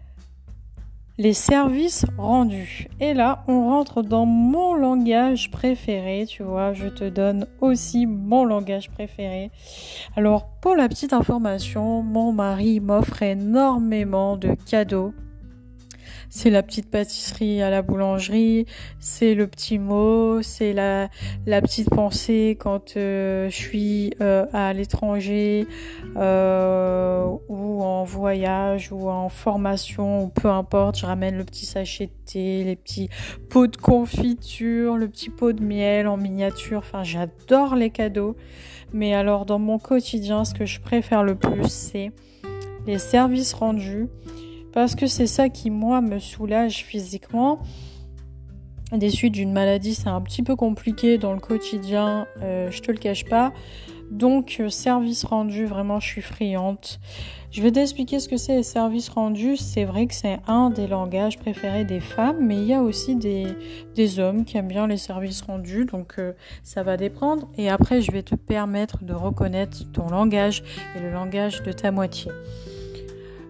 les 1.19 1.33
services 1.33 2.07
rendus. 2.17 2.87
Et 3.01 3.13
là, 3.13 3.45
on 3.49 3.69
rentre 3.69 4.03
dans 4.03 4.25
mon 4.25 4.75
langage 4.75 5.51
préféré, 5.51 6.27
tu 6.29 6.45
vois, 6.45 6.73
je 6.73 6.87
te 6.87 7.09
donne 7.09 7.47
aussi 7.61 8.07
mon 8.07 8.45
langage 8.45 8.89
préféré. 8.91 9.51
Alors, 10.17 10.49
pour 10.63 10.77
la 10.77 10.89
petite 10.89 11.13
information, 11.13 12.03
mon 12.03 12.33
mari 12.33 12.79
m'offre 12.79 13.23
énormément 13.23 14.37
de 14.37 14.55
cadeaux 14.71 15.13
c'est 16.31 16.51
la 16.51 16.63
petite 16.63 16.91
pâtisserie 16.91 17.63
à 17.63 17.71
la 17.71 17.83
boulangerie, 17.83 18.67
c'est 18.99 19.35
le 19.35 19.47
petit 19.47 19.79
mot, 19.79 20.43
c'est 20.43 20.73
la, 20.73 21.09
la 21.47 21.61
petite 21.61 21.91
pensée 21.91 22.57
quand 22.59 22.97
euh, 22.97 23.49
je 23.51 23.57
suis 23.57 24.13
euh, 24.21 24.47
à 24.53 24.73
l'étranger 24.73 25.67
euh, 26.17 27.27
ou 27.49 27.83
en 27.83 28.05
voyage 28.05 28.93
ou 28.93 29.09
en 29.09 29.29
formation 29.29 30.25
ou 30.25 30.29
peu 30.29 30.49
importe, 30.49 30.99
je 30.99 31.07
ramène 31.07 31.37
le 31.37 31.45
petit 31.45 31.67
sachet 31.67 32.07
de 32.07 32.13
thé, 32.25 32.65
les 32.65 32.77
petits 32.77 33.09
pots 33.49 33.67
de 33.67 33.77
confiture, 33.77 34.97
le 34.97 35.09
petit 35.09 35.31
pot 35.31 35.53
de 35.53 35.63
miel 35.63 36.09
en 36.09 36.17
miniature, 36.17 36.79
enfin 36.79 37.03
j'adore 37.03 37.75
les 37.75 37.91
cadeaux. 37.91 38.37
Mais 38.93 39.15
alors 39.15 39.45
dans 39.45 39.59
mon 39.59 39.79
quotidien, 39.79 40.45
ce 40.45 40.55
que 40.55 40.65
je 40.65 40.81
préfère 40.81 41.23
le 41.23 41.35
plus, 41.35 41.69
c'est 41.69 42.11
les 42.87 42.99
services 42.99 43.53
rendus 43.53 44.09
parce 44.79 44.95
que 44.95 45.09
c'est 45.09 45.27
ça 45.27 45.49
qui, 45.49 45.71
moi, 45.71 46.01
me 46.01 46.21
soulage 46.21 46.85
physiquement. 46.85 47.59
Des 48.93 49.11
suites 49.11 49.35
d'une 49.35 49.51
maladie, 49.51 49.93
c'est 49.93 50.07
un 50.07 50.21
petit 50.21 50.45
peu 50.45 50.55
compliqué 50.55 51.19
dans 51.19 51.33
le 51.33 51.41
quotidien, 51.41 52.29
euh, 52.43 52.71
je 52.71 52.81
te 52.81 52.93
le 52.93 52.97
cache 52.97 53.25
pas. 53.25 53.53
Donc, 54.13 54.59
euh, 54.61 54.69
service 54.69 55.25
rendu, 55.25 55.67
vraiment, 55.67 55.99
je 55.99 56.07
suis 56.07 56.23
friante. 56.23 57.01
Je 57.51 57.61
vais 57.61 57.73
t'expliquer 57.73 58.21
ce 58.21 58.29
que 58.29 58.37
c'est 58.37 58.55
les 58.55 58.63
services 58.63 59.09
rendus. 59.09 59.57
C'est 59.57 59.85
vrai 59.85 60.07
que 60.07 60.15
c'est 60.15 60.39
un 60.47 60.71
des 60.71 60.87
langages 60.87 61.39
préférés 61.39 61.85
des 61.85 61.99
femmes, 61.99 62.39
mais 62.41 62.55
il 62.55 62.67
y 62.69 62.73
a 62.73 62.81
aussi 62.81 63.17
des, 63.17 63.49
des 63.97 64.21
hommes 64.21 64.45
qui 64.45 64.59
aiment 64.59 64.69
bien 64.69 64.87
les 64.87 64.97
services 64.97 65.43
rendus, 65.43 65.87
donc 65.87 66.21
euh, 66.21 66.35
ça 66.63 66.85
va 66.85 66.97
dépendre. 66.97 67.49
Et 67.59 67.69
après, 67.69 68.01
je 68.01 68.13
vais 68.13 68.23
te 68.23 68.37
permettre 68.37 69.03
de 69.03 69.13
reconnaître 69.13 69.91
ton 69.91 70.07
langage 70.07 70.63
et 70.97 71.01
le 71.01 71.11
langage 71.11 71.65
de 71.65 71.73
ta 71.73 71.91
moitié 71.91 72.31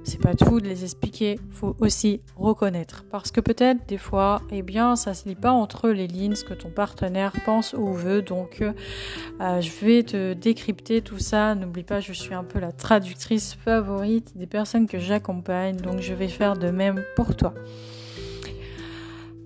c'est 0.09 0.21
pas 0.21 0.35
tout 0.35 0.61
de 0.61 0.67
les 0.67 0.85
expliquer, 0.85 1.39
faut 1.51 1.77
aussi 1.81 2.21
reconnaître. 2.37 3.05
Parce 3.11 3.31
que 3.31 3.41
peut-être 3.41 3.87
des 3.87 3.99
fois, 3.99 4.41
eh 4.51 4.63
bien, 4.63 4.97
ça 4.97 5.15
se 5.15 5.29
lit 5.29 5.35
pas 5.35 5.53
entre 5.53 5.91
les 5.91 6.07
lignes 6.07 6.35
ce 6.35 6.45
que 6.45 6.55
ton 6.55 6.71
partenaire 6.71 7.33
pense 7.45 7.75
ou 7.75 7.93
veut. 7.93 8.23
Donc, 8.23 8.63
euh, 8.63 9.61
je 9.61 9.71
vais 9.85 10.03
te 10.03 10.33
décrypter 10.33 11.03
tout 11.03 11.19
ça. 11.19 11.55
N'oublie 11.55 11.83
pas, 11.83 12.01
je 12.01 12.13
suis 12.13 12.35
un 12.35 12.45
peu 12.45 12.59
la 12.59 12.73
traductrice 12.73 13.55
favorite 13.55 14.37
des 14.37 14.47
personnes 14.47 14.87
que 14.87 14.99
j'accompagne, 14.99 15.77
donc 15.77 16.01
je 16.01 16.15
vais 16.15 16.29
faire 16.29 16.57
de 16.57 16.71
même 16.71 17.05
pour 17.15 17.37
toi. 17.37 17.55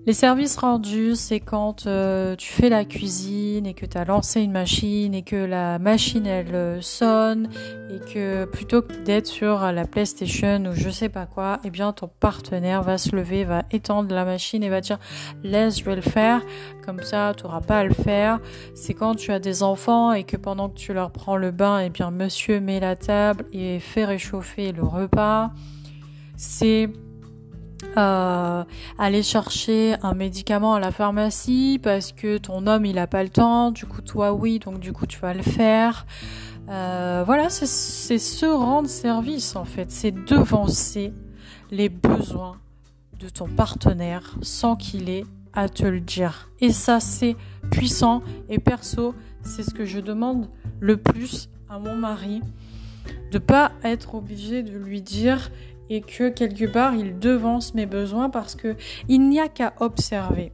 Les 0.05 0.11
services 0.11 0.57
rendus, 0.57 1.15
c'est 1.15 1.39
quand 1.39 1.87
euh, 1.87 2.35
tu 2.35 2.51
fais 2.51 2.67
la 2.67 2.83
cuisine 2.83 3.65
et 3.65 3.73
que 3.73 3.85
tu 3.85 3.97
as 3.97 4.03
lancé 4.03 4.41
une 4.41 4.51
machine 4.51 5.13
et 5.13 5.21
que 5.21 5.37
la 5.37 5.79
machine 5.79 6.27
elle 6.27 6.53
euh, 6.53 6.81
sonne 6.81 7.47
et 7.89 7.99
que 8.13 8.43
plutôt 8.43 8.81
que 8.81 8.93
d'être 9.05 9.27
sur 9.27 9.59
la 9.71 9.85
PlayStation 9.85 10.61
ou 10.65 10.73
je 10.73 10.89
sais 10.89 11.07
pas 11.07 11.25
quoi, 11.25 11.61
eh 11.63 11.69
bien 11.69 11.93
ton 11.93 12.09
partenaire 12.19 12.81
va 12.81 12.97
se 12.97 13.15
lever, 13.15 13.45
va 13.45 13.63
étendre 13.71 14.13
la 14.13 14.25
machine 14.25 14.61
et 14.61 14.67
va 14.67 14.81
dire 14.81 14.99
laisse 15.41 15.79
je 15.79 15.85
vais 15.85 15.95
le 15.95 16.01
faire, 16.01 16.41
comme 16.85 17.01
ça 17.01 17.33
tu 17.37 17.45
n'auras 17.45 17.61
pas 17.61 17.79
à 17.79 17.83
le 17.85 17.93
faire. 17.93 18.41
C'est 18.75 18.93
quand 18.93 19.15
tu 19.15 19.31
as 19.31 19.39
des 19.39 19.63
enfants 19.63 20.11
et 20.11 20.25
que 20.25 20.35
pendant 20.35 20.67
que 20.67 20.75
tu 20.75 20.91
leur 20.93 21.11
prends 21.11 21.37
le 21.37 21.51
bain, 21.51 21.79
eh 21.79 21.89
bien 21.89 22.11
monsieur 22.11 22.59
met 22.59 22.81
la 22.81 22.97
table 22.97 23.45
et 23.53 23.79
fait 23.79 24.03
réchauffer 24.03 24.73
le 24.73 24.83
repas. 24.83 25.51
C'est 26.35 26.89
euh, 27.97 28.63
aller 28.97 29.23
chercher 29.23 29.95
un 30.01 30.13
médicament 30.13 30.75
à 30.75 30.79
la 30.79 30.91
pharmacie 30.91 31.79
parce 31.81 32.11
que 32.11 32.37
ton 32.37 32.67
homme 32.67 32.85
il 32.85 32.97
a 32.97 33.07
pas 33.07 33.23
le 33.23 33.29
temps, 33.29 33.71
du 33.71 33.85
coup 33.85 34.01
toi 34.01 34.33
oui, 34.33 34.59
donc 34.59 34.79
du 34.79 34.93
coup 34.93 35.05
tu 35.05 35.19
vas 35.19 35.33
le 35.33 35.43
faire. 35.43 36.05
Euh, 36.69 37.23
voilà, 37.25 37.49
c'est 37.49 38.17
se 38.17 38.45
rendre 38.45 38.87
service 38.87 39.55
en 39.55 39.65
fait, 39.65 39.91
c'est 39.91 40.11
devancer 40.11 41.13
les 41.71 41.89
besoins 41.89 42.57
de 43.19 43.29
ton 43.29 43.47
partenaire 43.47 44.35
sans 44.41 44.75
qu'il 44.75 45.09
ait 45.09 45.25
à 45.53 45.69
te 45.69 45.83
le 45.85 45.99
dire. 45.99 46.49
Et 46.61 46.71
ça 46.71 46.99
c'est 46.99 47.35
puissant 47.71 48.23
et 48.49 48.59
perso, 48.59 49.13
c'est 49.43 49.63
ce 49.63 49.71
que 49.71 49.85
je 49.85 49.99
demande 49.99 50.49
le 50.79 50.97
plus 50.97 51.49
à 51.69 51.79
mon 51.79 51.95
mari 51.95 52.41
de 53.31 53.39
pas 53.39 53.71
être 53.83 54.15
obligé 54.15 54.63
de 54.63 54.77
lui 54.77 55.01
dire 55.01 55.51
et 55.93 56.01
que 56.01 56.29
quelque 56.29 56.65
part 56.65 56.95
il 56.95 57.19
devance 57.19 57.75
mes 57.75 57.85
besoins 57.85 58.29
parce 58.29 58.55
que 58.55 58.75
il 59.07 59.29
n'y 59.29 59.39
a 59.39 59.47
qu'à 59.47 59.73
observer. 59.79 60.51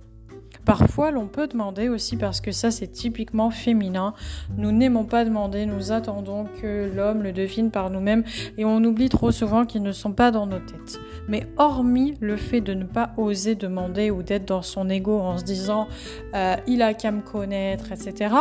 Parfois, 0.65 1.09
l'on 1.09 1.25
peut 1.25 1.47
demander 1.47 1.89
aussi 1.89 2.15
parce 2.15 2.41
que 2.41 2.51
ça, 2.51 2.69
c'est 2.69 2.89
typiquement 2.89 3.49
féminin. 3.49 4.13
Nous 4.55 4.71
n'aimons 4.71 5.05
pas 5.05 5.25
demander, 5.25 5.65
nous 5.65 5.91
attendons 5.91 6.45
que 6.61 6.91
l'homme 6.95 7.23
le 7.23 7.31
devine 7.31 7.71
par 7.71 7.89
nous-mêmes 7.89 8.23
et 8.57 8.65
on 8.65 8.83
oublie 8.83 9.09
trop 9.09 9.31
souvent 9.31 9.65
qu'ils 9.65 9.81
ne 9.81 9.91
sont 9.91 10.11
pas 10.11 10.29
dans 10.29 10.45
nos 10.45 10.59
têtes. 10.59 10.99
Mais 11.27 11.47
hormis 11.57 12.15
le 12.19 12.35
fait 12.35 12.61
de 12.61 12.75
ne 12.75 12.83
pas 12.83 13.13
oser 13.17 13.55
demander 13.55 14.11
ou 14.11 14.21
d'être 14.21 14.45
dans 14.45 14.61
son 14.61 14.89
ego 14.89 15.19
en 15.19 15.39
se 15.39 15.43
disant 15.43 15.87
euh, 16.35 16.55
il 16.67 16.83
a 16.83 16.93
qu'à 16.93 17.11
me 17.11 17.21
connaître, 17.21 17.91
etc 17.91 18.35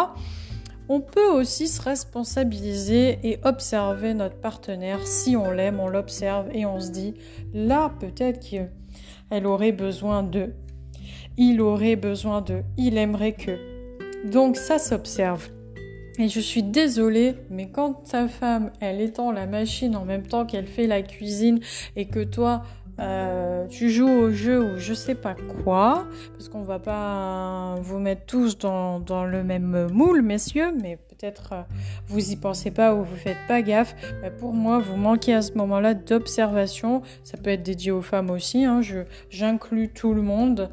on 0.89 1.01
peut 1.01 1.29
aussi 1.29 1.69
se 1.69 1.83
responsabiliser 1.83 3.19
et 3.23 3.39
observer 3.45 4.15
notre 4.15 4.37
partenaire. 4.37 5.07
Si 5.07 5.37
on 5.37 5.51
l'aime, 5.51 5.81
on 5.81 5.89
l'observe 5.89 6.49
et 6.53 6.65
on 6.65 6.81
se 6.81 6.91
dit, 6.91 7.15
là, 7.53 7.93
peut-être 8.01 8.41
qu'elle 8.41 9.47
aurait 9.47 9.73
besoin 9.73 10.23
de, 10.23 10.55
il 11.37 11.61
aurait 11.61 11.97
besoin 11.97 12.41
de, 12.41 12.63
il 12.77 12.97
aimerait 12.97 13.33
que. 13.33 13.59
Donc 14.31 14.57
ça 14.57 14.79
s'observe. 14.79 15.49
Et 16.19 16.29
je 16.29 16.41
suis 16.41 16.65
désolée, 16.65 17.35
mais 17.49 17.71
quand 17.71 18.03
ta 18.11 18.27
femme, 18.27 18.73
elle 18.81 19.01
étend 19.01 19.31
la 19.31 19.47
machine 19.47 19.95
en 19.95 20.05
même 20.05 20.27
temps 20.27 20.47
qu'elle 20.47 20.67
fait 20.67 20.89
la 20.89 21.03
cuisine 21.03 21.61
et 21.95 22.07
que 22.07 22.25
toi, 22.25 22.65
euh, 23.01 23.67
tu 23.69 23.91
joues 23.91 24.09
au 24.09 24.31
jeu 24.31 24.61
ou 24.61 24.79
je 24.79 24.95
sais 24.95 25.15
pas 25.15 25.35
quoi, 25.35 26.07
parce 26.33 26.49
qu'on 26.49 26.63
va 26.63 26.79
pas 26.79 27.77
vous 27.81 27.99
mettre 27.99 28.27
tous 28.27 28.59
dans, 28.59 29.25
le 29.25 29.45
même 29.45 29.89
moule, 29.93 30.23
messieurs, 30.23 30.73
mais 30.83 30.97
peut-être 30.97 31.53
euh, 31.53 31.63
vous 32.07 32.31
y 32.33 32.37
pensez 32.37 32.71
pas 32.71 32.95
ou 32.95 33.05
vous 33.05 33.17
faites 33.17 33.39
pas 33.47 33.63
gaffe. 33.63 33.95
Pour 34.39 34.53
moi, 34.53 34.79
vous 34.79 34.97
manquez 34.97 35.35
à 35.35 35.43
ce 35.43 35.53
moment-là 35.53 35.95
d'observation. 35.95 37.03
Ça 37.23 37.37
peut 37.37 37.51
être 37.51 37.63
dédié 37.63 37.91
aux 37.91 38.03
femmes 38.03 38.31
aussi, 38.31 38.65
hein, 38.65 38.81
j'inclus 39.31 39.89
tout 39.91 40.15
le 40.15 40.23
monde. 40.23 40.71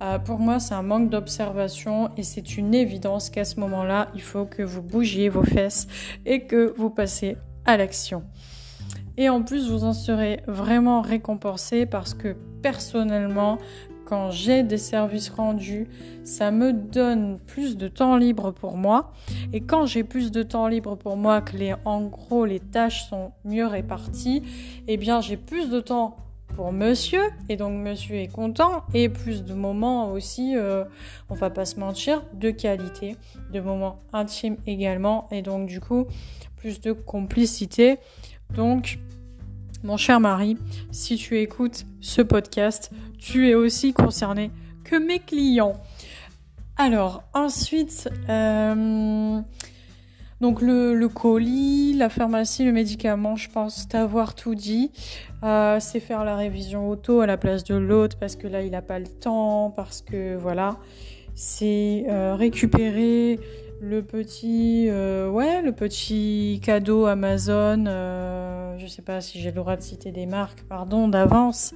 Euh, 0.00 0.18
pour 0.18 0.38
moi, 0.38 0.60
c'est 0.60 0.74
un 0.74 0.82
manque 0.82 1.10
d'observation 1.10 2.10
et 2.16 2.22
c'est 2.22 2.56
une 2.56 2.74
évidence 2.74 3.30
qu'à 3.30 3.44
ce 3.44 3.58
moment-là, 3.60 4.08
il 4.14 4.22
faut 4.22 4.44
que 4.44 4.62
vous 4.62 4.82
bougiez 4.82 5.28
vos 5.28 5.42
fesses 5.42 5.88
et 6.24 6.40
que 6.40 6.72
vous 6.76 6.90
passez 6.90 7.36
à 7.64 7.76
l'action. 7.76 8.22
Et 9.18 9.28
en 9.28 9.42
plus, 9.42 9.68
vous 9.68 9.82
en 9.82 9.92
serez 9.92 10.40
vraiment 10.46 11.02
récompensé 11.02 11.86
parce 11.86 12.14
que 12.14 12.36
personnellement, 12.62 13.58
quand 14.06 14.30
j'ai 14.30 14.62
des 14.62 14.78
services 14.78 15.28
rendus, 15.28 15.88
ça 16.22 16.52
me 16.52 16.72
donne 16.72 17.40
plus 17.40 17.76
de 17.76 17.88
temps 17.88 18.16
libre 18.16 18.52
pour 18.52 18.76
moi. 18.76 19.12
Et 19.52 19.60
quand 19.60 19.86
j'ai 19.86 20.04
plus 20.04 20.30
de 20.30 20.44
temps 20.44 20.68
libre 20.68 20.94
pour 20.94 21.16
moi, 21.16 21.40
que 21.40 21.56
les, 21.56 21.74
en 21.84 22.02
gros 22.02 22.44
les 22.44 22.60
tâches 22.60 23.08
sont 23.08 23.32
mieux 23.44 23.66
réparties, 23.66 24.44
eh 24.86 24.96
bien 24.96 25.20
j'ai 25.20 25.36
plus 25.36 25.68
de 25.68 25.80
temps 25.80 26.16
pour 26.54 26.72
monsieur 26.72 27.22
et 27.48 27.56
donc 27.56 27.72
monsieur 27.72 28.16
est 28.16 28.32
content 28.32 28.84
et 28.94 29.08
plus 29.08 29.44
de 29.44 29.52
moments 29.52 30.12
aussi, 30.12 30.56
euh, 30.56 30.84
on 31.28 31.34
va 31.34 31.50
pas 31.50 31.64
se 31.64 31.78
mentir, 31.78 32.22
de 32.34 32.50
qualité, 32.50 33.16
de 33.52 33.60
moments 33.60 34.00
intimes 34.12 34.56
également 34.66 35.28
et 35.32 35.42
donc 35.42 35.66
du 35.66 35.80
coup 35.80 36.06
plus 36.56 36.80
de 36.80 36.92
complicité. 36.92 37.98
Donc 38.54 38.98
mon 39.84 39.96
cher 39.96 40.18
mari, 40.18 40.56
si 40.90 41.16
tu 41.16 41.38
écoutes 41.38 41.86
ce 42.00 42.20
podcast, 42.20 42.90
tu 43.18 43.48
es 43.48 43.54
aussi 43.54 43.92
concerné 43.92 44.50
que 44.84 44.96
mes 44.96 45.20
clients. 45.20 45.74
Alors, 46.76 47.22
ensuite, 47.32 48.08
euh, 48.28 49.40
le, 50.40 51.06
colis, 51.06 51.94
la 51.94 52.08
pharmacie, 52.08 52.64
le 52.64 52.72
médicament, 52.72 53.36
je 53.36 53.48
pense 53.50 53.88
t'avoir 53.88 54.34
tout 54.34 54.54
dit. 54.54 54.90
Euh, 55.44 55.78
c'est 55.80 56.00
faire 56.00 56.24
la 56.24 56.36
révision 56.36 56.88
auto 56.88 57.20
à 57.20 57.26
la 57.26 57.36
place 57.36 57.62
de 57.64 57.76
l'autre 57.76 58.16
parce 58.18 58.34
que 58.34 58.48
là, 58.48 58.62
il 58.62 58.72
n'a 58.72 58.82
pas 58.82 58.98
le 58.98 59.08
temps, 59.08 59.72
parce 59.74 60.02
que 60.02 60.36
voilà. 60.36 60.76
C'est 61.34 62.04
euh, 62.08 62.34
récupérer 62.34 63.38
le 63.80 64.02
petit, 64.02 64.86
euh, 64.88 65.28
ouais, 65.28 65.62
le 65.62 65.72
petit 65.72 66.60
cadeau 66.62 67.06
Amazon. 67.06 67.84
Euh, 67.86 68.76
je 68.78 68.86
sais 68.86 69.02
pas 69.02 69.20
si 69.20 69.40
j'ai 69.40 69.50
le 69.50 69.56
droit 69.56 69.76
de 69.76 69.82
citer 69.82 70.10
des 70.10 70.26
marques, 70.26 70.62
pardon, 70.68 71.08
d'avance. 71.08 71.74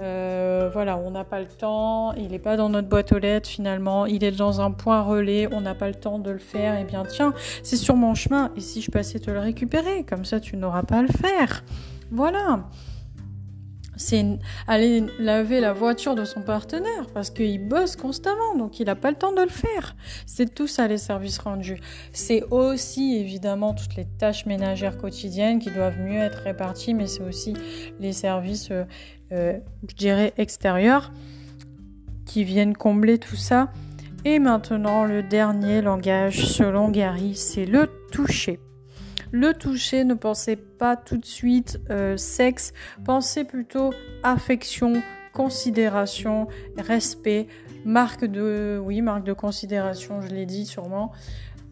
Euh, 0.00 0.70
voilà, 0.72 0.96
on 0.98 1.10
n'a 1.10 1.24
pas 1.24 1.40
le 1.40 1.46
temps, 1.46 2.12
il 2.14 2.28
n'est 2.28 2.38
pas 2.38 2.56
dans 2.56 2.68
notre 2.68 2.88
boîte 2.88 3.12
aux 3.12 3.18
lettres 3.18 3.48
finalement, 3.48 4.06
il 4.06 4.22
est 4.22 4.36
dans 4.36 4.60
un 4.60 4.70
point 4.70 5.02
relais, 5.02 5.48
on 5.52 5.60
n'a 5.60 5.74
pas 5.74 5.88
le 5.88 5.94
temps 5.94 6.18
de 6.18 6.30
le 6.30 6.38
faire. 6.38 6.74
Et 6.76 6.82
eh 6.82 6.84
bien 6.84 7.04
tiens, 7.04 7.32
c'est 7.62 7.76
sur 7.76 7.96
mon 7.96 8.14
chemin. 8.14 8.52
Et 8.56 8.60
si 8.60 8.80
je 8.80 8.90
passais 8.90 9.18
te 9.18 9.30
le 9.30 9.40
récupérer, 9.40 10.04
comme 10.04 10.24
ça 10.24 10.40
tu 10.40 10.56
n'auras 10.56 10.82
pas 10.82 10.98
à 10.98 11.02
le 11.02 11.08
faire. 11.08 11.64
Voilà 12.10 12.60
c'est 13.98 14.24
aller 14.66 15.04
laver 15.18 15.60
la 15.60 15.72
voiture 15.72 16.14
de 16.14 16.24
son 16.24 16.40
partenaire 16.40 17.06
parce 17.12 17.30
qu'il 17.30 17.58
bosse 17.68 17.96
constamment, 17.96 18.56
donc 18.56 18.80
il 18.80 18.86
n'a 18.86 18.94
pas 18.94 19.10
le 19.10 19.16
temps 19.16 19.32
de 19.32 19.42
le 19.42 19.48
faire. 19.48 19.96
C'est 20.26 20.54
tout 20.54 20.66
ça 20.66 20.88
les 20.88 20.98
services 20.98 21.38
rendus. 21.38 21.80
C'est 22.12 22.42
aussi 22.50 23.16
évidemment 23.16 23.74
toutes 23.74 23.96
les 23.96 24.06
tâches 24.06 24.46
ménagères 24.46 24.96
quotidiennes 24.96 25.58
qui 25.58 25.70
doivent 25.70 25.98
mieux 25.98 26.20
être 26.20 26.42
réparties, 26.44 26.94
mais 26.94 27.06
c'est 27.06 27.22
aussi 27.22 27.54
les 28.00 28.12
services, 28.12 28.70
euh, 28.70 28.84
euh, 29.32 29.58
je 29.88 29.94
dirais, 29.94 30.32
extérieurs 30.38 31.12
qui 32.24 32.44
viennent 32.44 32.76
combler 32.76 33.18
tout 33.18 33.36
ça. 33.36 33.72
Et 34.24 34.38
maintenant, 34.38 35.04
le 35.04 35.22
dernier 35.22 35.80
langage, 35.80 36.46
selon 36.46 36.90
Gary, 36.90 37.34
c'est 37.34 37.64
le 37.64 37.88
toucher. 38.12 38.60
Le 39.32 39.52
toucher, 39.54 40.04
ne 40.04 40.14
pensez 40.14 40.56
pas 40.56 40.96
tout 40.96 41.16
de 41.18 41.26
suite 41.26 41.80
euh, 41.90 42.16
sexe, 42.16 42.72
pensez 43.04 43.44
plutôt 43.44 43.92
affection, 44.22 44.94
considération, 45.32 46.48
respect, 46.76 47.46
marque 47.84 48.24
de, 48.24 48.80
oui, 48.82 49.02
marque 49.02 49.24
de 49.24 49.32
considération, 49.32 50.20
je 50.20 50.28
l'ai 50.28 50.46
dit 50.46 50.66
sûrement. 50.66 51.12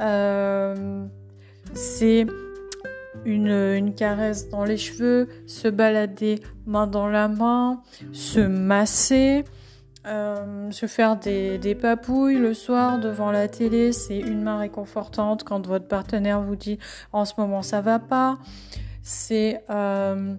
Euh, 0.01 1.05
c'est 1.73 2.27
une, 3.25 3.49
une, 3.49 3.95
caresse 3.95 4.51
dans 4.51 4.65
les 4.65 4.77
cheveux, 4.77 5.29
se 5.47 5.69
balader 5.69 6.41
main 6.67 6.87
dans 6.87 7.09
la 7.09 7.29
main, 7.29 7.83
se 8.13 8.41
masser, 8.41 9.45
euh, 10.07 10.71
se 10.71 10.87
faire 10.87 11.17
des, 11.17 11.75
papouilles 11.75 12.39
le 12.39 12.55
soir 12.55 13.01
devant 13.01 13.33
la 13.33 13.49
télé, 13.49 13.93
c'est 13.93 14.19
une 14.19 14.43
main 14.43 14.59
réconfortante 14.59 15.43
quand 15.43 15.67
votre 15.67 15.89
partenaire 15.89 16.41
vous 16.41 16.55
dit 16.55 16.79
en 17.13 17.25
ce 17.25 17.35
moment 17.39 17.63
ça 17.63 17.81
va 17.81 17.99
pas. 17.99 18.39
C'est 19.03 19.63
euh, 19.69 20.35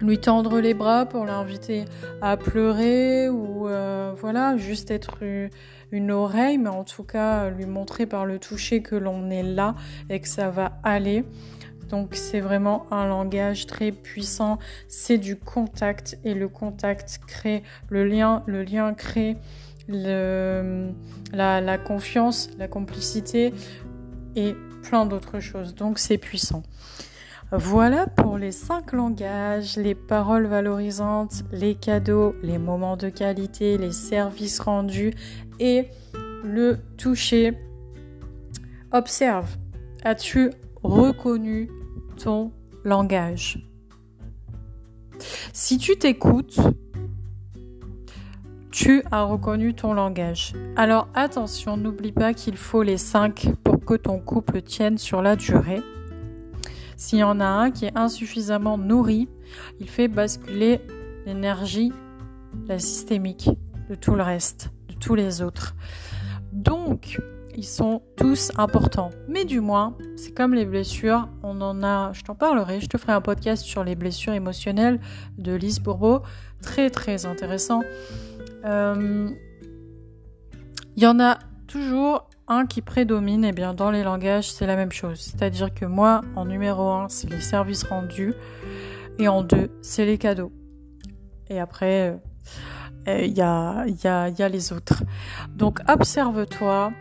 lui 0.00 0.18
tendre 0.18 0.60
les 0.60 0.74
bras 0.74 1.06
pour 1.06 1.24
l'inviter 1.24 1.84
à 2.20 2.36
pleurer 2.36 3.28
ou 3.28 3.68
euh, 3.68 4.12
voilà, 4.16 4.56
juste 4.56 4.92
être 4.92 5.18
une 5.90 6.10
oreille, 6.12 6.58
mais 6.58 6.68
en 6.68 6.84
tout 6.84 7.04
cas 7.04 7.50
lui 7.50 7.66
montrer 7.66 8.06
par 8.06 8.24
le 8.24 8.38
toucher 8.38 8.82
que 8.82 8.94
l'on 8.94 9.30
est 9.30 9.42
là 9.42 9.74
et 10.10 10.20
que 10.20 10.28
ça 10.28 10.48
va 10.50 10.78
aller. 10.84 11.24
Donc 11.92 12.14
c'est 12.14 12.40
vraiment 12.40 12.86
un 12.90 13.06
langage 13.06 13.66
très 13.66 13.92
puissant, 13.92 14.58
c'est 14.88 15.18
du 15.18 15.36
contact 15.36 16.18
et 16.24 16.32
le 16.32 16.48
contact 16.48 17.20
crée 17.26 17.62
le 17.90 18.06
lien, 18.06 18.42
le 18.46 18.62
lien 18.62 18.94
crée 18.94 19.36
la, 19.88 21.78
confiance, 21.78 22.48
la 22.58 22.66
complicité 22.66 23.52
et 24.36 24.54
plein 24.82 25.04
d'autres 25.04 25.40
choses. 25.40 25.74
Donc 25.74 25.98
c'est 25.98 26.16
puissant. 26.16 26.62
Voilà 27.50 28.06
pour 28.06 28.38
les 28.38 28.52
cinq 28.52 28.92
langages, 28.92 29.76
les 29.76 29.94
paroles 29.94 30.46
valorisantes, 30.46 31.44
les 31.52 31.74
cadeaux, 31.74 32.34
les 32.42 32.56
moments 32.56 32.96
de 32.96 33.10
qualité, 33.10 33.76
les 33.76 33.92
services 33.92 34.60
rendus 34.60 35.12
et 35.60 35.88
le 36.42 36.78
toucher. 36.96 37.52
Observe, 38.92 39.58
as-tu 40.04 40.52
reconnu 40.82 41.68
ton 42.16 42.52
langage. 42.84 43.66
Si 45.52 45.78
tu 45.78 45.96
t'écoutes, 45.96 46.60
tu 48.70 49.02
as 49.10 49.22
reconnu 49.22 49.74
ton 49.74 49.92
langage. 49.92 50.54
Alors 50.76 51.08
attention, 51.14 51.76
n'oublie 51.76 52.12
pas 52.12 52.32
qu'il 52.32 52.56
faut 52.56 52.82
les 52.82 52.96
5 52.96 53.54
pour 53.62 53.84
que 53.84 53.94
ton 53.94 54.18
couple 54.18 54.62
tienne 54.62 54.98
sur 54.98 55.22
la 55.22 55.36
durée. 55.36 55.82
S'il 56.96 57.18
y 57.18 57.24
en 57.24 57.40
a 57.40 57.46
un 57.46 57.70
qui 57.70 57.86
est 57.86 57.96
insuffisamment 57.96 58.78
nourri, 58.78 59.28
il 59.80 59.88
fait 59.88 60.08
basculer 60.08 60.80
l'énergie, 61.26 61.92
la 62.66 62.78
systémique 62.78 63.50
de 63.90 63.94
tout 63.94 64.14
le 64.14 64.22
reste, 64.22 64.70
de 64.88 64.94
tous 64.94 65.14
les 65.14 65.42
autres. 65.42 65.74
Donc, 66.52 67.20
ils 67.54 67.66
sont 67.66 68.02
tous 68.16 68.52
importants. 68.56 69.10
Mais 69.28 69.44
du 69.44 69.60
moins, 69.60 69.96
c'est 70.16 70.32
comme 70.32 70.54
les 70.54 70.64
blessures, 70.64 71.28
on 71.42 71.60
en 71.60 71.82
a, 71.82 72.12
je 72.12 72.22
t'en 72.22 72.34
parlerai, 72.34 72.80
je 72.80 72.86
te 72.86 72.96
ferai 72.98 73.12
un 73.12 73.20
podcast 73.20 73.62
sur 73.62 73.84
les 73.84 73.94
blessures 73.94 74.32
émotionnelles 74.32 75.00
de 75.38 75.52
Lise 75.52 75.80
Bourbeau, 75.80 76.22
très 76.62 76.90
très 76.90 77.26
intéressant. 77.26 77.80
Euh, 78.64 79.30
il 80.96 81.02
y 81.02 81.06
en 81.06 81.20
a 81.20 81.38
toujours 81.66 82.28
un 82.48 82.66
qui 82.66 82.82
prédomine, 82.82 83.44
eh 83.44 83.52
bien 83.52 83.74
dans 83.74 83.90
les 83.90 84.02
langages, 84.02 84.50
c'est 84.52 84.66
la 84.66 84.76
même 84.76 84.92
chose. 84.92 85.20
C'est-à-dire 85.20 85.72
que 85.72 85.84
moi, 85.84 86.22
en 86.36 86.44
numéro 86.44 86.90
1, 86.90 87.08
c'est 87.08 87.30
les 87.30 87.40
services 87.40 87.84
rendus, 87.84 88.34
et 89.18 89.28
en 89.28 89.42
2, 89.42 89.70
c'est 89.82 90.04
les 90.04 90.18
cadeaux. 90.18 90.52
Et 91.48 91.60
après, 91.60 92.18
euh, 93.08 93.20
il 93.24 93.36
y, 93.36 93.42
a, 93.42 93.84
y, 93.86 94.06
a, 94.06 94.28
y 94.28 94.42
a 94.42 94.48
les 94.48 94.72
autres. 94.72 95.02
Donc 95.54 95.80
observe-toi, 95.88 96.92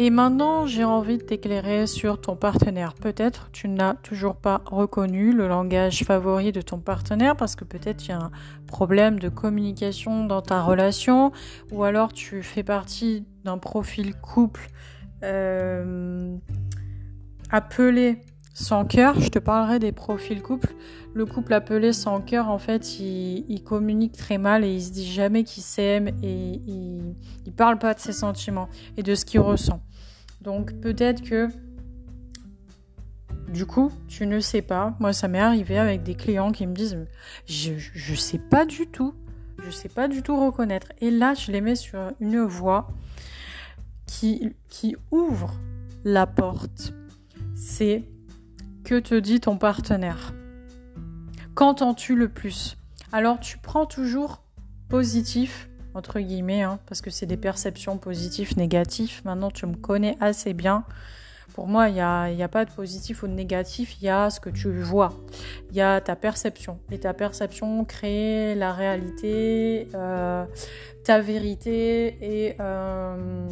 et 0.00 0.10
maintenant, 0.10 0.64
j'ai 0.64 0.84
envie 0.84 1.18
de 1.18 1.22
t'éclairer 1.22 1.88
sur 1.88 2.20
ton 2.20 2.36
partenaire. 2.36 2.94
Peut-être 2.94 3.50
tu 3.50 3.68
n'as 3.68 3.94
toujours 3.94 4.36
pas 4.36 4.62
reconnu 4.64 5.32
le 5.32 5.48
langage 5.48 6.04
favori 6.04 6.52
de 6.52 6.60
ton 6.60 6.78
partenaire 6.78 7.34
parce 7.36 7.56
que 7.56 7.64
peut-être 7.64 8.06
il 8.06 8.10
y 8.10 8.12
a 8.12 8.20
un 8.20 8.30
problème 8.68 9.18
de 9.18 9.28
communication 9.28 10.24
dans 10.24 10.40
ta 10.40 10.62
relation 10.62 11.32
ou 11.72 11.82
alors 11.82 12.12
tu 12.12 12.44
fais 12.44 12.62
partie 12.62 13.24
d'un 13.44 13.58
profil 13.58 14.14
couple 14.14 14.68
euh, 15.24 16.36
appelé 17.50 18.20
sans 18.58 18.84
cœur, 18.84 19.20
je 19.20 19.28
te 19.28 19.38
parlerai 19.38 19.78
des 19.78 19.92
profils 19.92 20.42
couples. 20.42 20.74
Le 21.14 21.26
couple 21.26 21.54
appelé 21.54 21.92
sans 21.92 22.20
cœur, 22.20 22.48
en 22.48 22.58
fait, 22.58 22.98
il, 22.98 23.62
communique 23.62 24.16
très 24.16 24.36
mal 24.36 24.64
et 24.64 24.74
il 24.74 24.82
se 24.82 24.90
dit 24.90 25.06
jamais 25.06 25.44
qu'il 25.44 25.62
s'aime 25.62 26.08
et 26.24 26.60
il, 26.66 27.14
il 27.46 27.52
parle 27.52 27.78
pas 27.78 27.94
de 27.94 28.00
ses 28.00 28.12
sentiments 28.12 28.68
et 28.96 29.04
de 29.04 29.14
ce 29.14 29.24
qu'il 29.24 29.38
ressent. 29.38 29.80
Donc 30.40 30.72
peut-être 30.80 31.22
que 31.22 31.48
du 33.48 33.64
coup, 33.64 33.92
tu 34.08 34.26
ne 34.26 34.40
sais 34.40 34.62
pas. 34.62 34.96
Moi, 34.98 35.12
ça 35.12 35.28
m'est 35.28 35.38
arrivé 35.38 35.78
avec 35.78 36.02
des 36.02 36.16
clients 36.16 36.50
qui 36.50 36.66
me 36.66 36.74
disent 36.74 36.98
je, 37.46 37.74
je 37.76 38.14
sais 38.16 38.40
pas 38.40 38.66
du 38.66 38.88
tout. 38.88 39.14
Je 39.64 39.70
sais 39.70 39.88
pas 39.88 40.08
du 40.08 40.20
tout 40.22 40.36
reconnaître. 40.36 40.88
Et 41.00 41.12
là, 41.12 41.34
je 41.34 41.52
les 41.52 41.60
mets 41.60 41.76
sur 41.76 42.10
une 42.18 42.40
voie 42.40 42.88
qui, 44.06 44.50
qui 44.68 44.96
ouvre 45.12 45.54
la 46.04 46.26
porte. 46.26 46.92
C'est 47.54 48.04
que 48.88 48.98
te 48.98 49.14
dit 49.14 49.38
ton 49.38 49.58
partenaire. 49.58 50.32
Qu'entends-tu 51.54 52.16
le 52.16 52.30
plus? 52.30 52.78
Alors 53.12 53.38
tu 53.38 53.58
prends 53.58 53.84
toujours 53.84 54.42
positif, 54.88 55.68
entre 55.92 56.20
guillemets, 56.20 56.62
hein, 56.62 56.78
parce 56.86 57.02
que 57.02 57.10
c'est 57.10 57.26
des 57.26 57.36
perceptions 57.36 57.98
positives, 57.98 58.56
négatives. 58.56 59.20
Maintenant 59.26 59.50
tu 59.50 59.66
me 59.66 59.74
connais 59.74 60.16
assez 60.20 60.54
bien. 60.54 60.86
Pour 61.52 61.66
moi, 61.66 61.90
il 61.90 61.96
n'y 61.96 62.00
a, 62.00 62.22
a, 62.22 62.48
pas 62.48 62.64
de 62.64 62.70
positif 62.70 63.22
ou 63.22 63.26
de 63.26 63.32
négatif, 63.32 64.00
il 64.00 64.06
y 64.06 64.08
a 64.08 64.30
ce 64.30 64.40
que 64.40 64.48
tu 64.48 64.70
vois, 64.80 65.12
il 65.70 65.76
y 65.76 65.82
a 65.82 66.00
ta 66.00 66.16
perception. 66.16 66.78
Et 66.90 66.98
ta 66.98 67.12
perception 67.12 67.84
crée 67.84 68.54
la 68.54 68.72
réalité, 68.72 69.88
euh, 69.94 70.46
ta 71.04 71.20
vérité 71.20 72.16
et, 72.22 72.56
euh, 72.58 73.46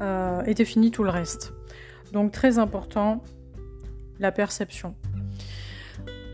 euh, 0.00 0.42
et 0.46 0.54
définit 0.54 0.90
tout 0.90 1.04
le 1.04 1.10
reste. 1.10 1.52
Donc 2.12 2.32
très 2.32 2.58
important, 2.58 3.22
la 4.18 4.32
perception. 4.32 4.94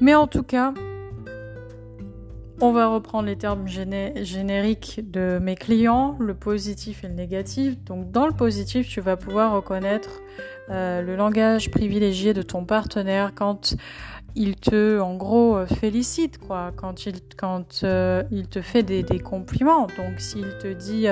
Mais 0.01 0.15
en 0.15 0.27
tout 0.27 0.43
cas, 0.43 0.73
on 2.63 2.73
va 2.73 2.89
reprendre 2.89 3.27
les 3.27 3.37
termes 3.37 3.67
génériques 3.67 5.01
de 5.11 5.39
mes 5.41 5.55
clients, 5.55 6.17
le 6.21 6.35
positif 6.35 7.05
et 7.05 7.09
le 7.09 7.15
négatif. 7.15 7.83
Donc 7.85 8.11
dans 8.11 8.27
le 8.27 8.33
positif, 8.33 8.87
tu 8.89 9.01
vas 9.01 9.17
pouvoir 9.17 9.55
reconnaître 9.55 10.21
euh, 10.69 11.01
le 11.01 11.17
langage 11.17 11.71
privilégié 11.71 12.35
de 12.35 12.43
ton 12.43 12.65
partenaire 12.65 13.33
quand 13.35 13.77
il 14.37 14.57
te, 14.57 15.01
en 15.01 15.17
gros, 15.17 15.57
euh, 15.57 15.67
félicite, 15.67 16.39
quoi, 16.39 16.71
quand 16.77 17.07
il, 17.07 17.17
euh, 17.83 18.23
il 18.31 18.47
te 18.47 18.61
fait 18.61 18.83
des, 18.83 19.05
compliments. 19.19 19.87
Donc 19.97 20.19
s'il 20.21 20.49
te 20.59 20.73
dit... 20.73 21.07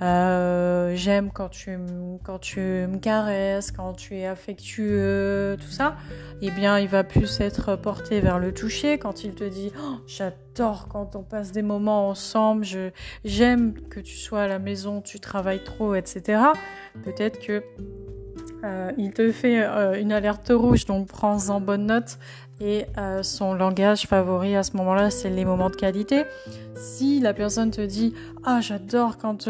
Euh, 0.00 0.92
j'aime 0.94 1.30
quand 1.32 1.48
tu, 1.48 1.76
quand 2.22 2.38
tu 2.38 2.60
me 2.60 2.98
caresses, 2.98 3.72
quand 3.72 3.94
tu 3.94 4.16
es 4.16 4.26
affectueux, 4.26 5.56
tout 5.60 5.70
ça. 5.70 5.96
Eh 6.40 6.50
bien, 6.50 6.78
il 6.78 6.88
va 6.88 7.04
plus 7.04 7.40
être 7.40 7.76
porté 7.76 8.20
vers 8.20 8.38
le 8.38 8.52
toucher 8.52 8.98
quand 8.98 9.24
il 9.24 9.34
te 9.34 9.44
dit 9.44 9.72
oh, 9.80 9.96
J'adore 10.06 10.88
quand 10.88 11.16
on 11.16 11.22
passe 11.22 11.52
des 11.52 11.62
moments 11.62 12.08
ensemble, 12.08 12.64
j'aime 13.24 13.74
que 13.88 14.00
tu 14.00 14.16
sois 14.16 14.42
à 14.42 14.48
la 14.48 14.58
maison, 14.58 15.00
tu 15.00 15.20
travailles 15.20 15.64
trop, 15.64 15.94
etc. 15.94 16.42
Peut-être 17.04 17.38
que 17.38 17.62
euh, 18.64 18.92
il 18.98 19.12
te 19.12 19.30
fait 19.30 19.62
euh, 19.62 20.00
une 20.00 20.12
alerte 20.12 20.50
rouge, 20.54 20.84
donc 20.84 21.08
prends-en 21.08 21.60
bonne 21.60 21.86
note. 21.86 22.18
Et 22.60 22.86
euh, 22.96 23.22
son 23.22 23.54
langage 23.54 24.06
favori 24.06 24.56
à 24.56 24.64
ce 24.64 24.76
moment-là, 24.78 25.10
c'est 25.10 25.30
les 25.30 25.44
moments 25.44 25.70
de 25.70 25.76
qualité. 25.76 26.24
Si 26.74 27.20
la 27.20 27.32
personne 27.32 27.70
te 27.70 27.80
dit 27.80 28.14
Ah, 28.44 28.60
j'adore 28.60 29.16
quand 29.16 29.48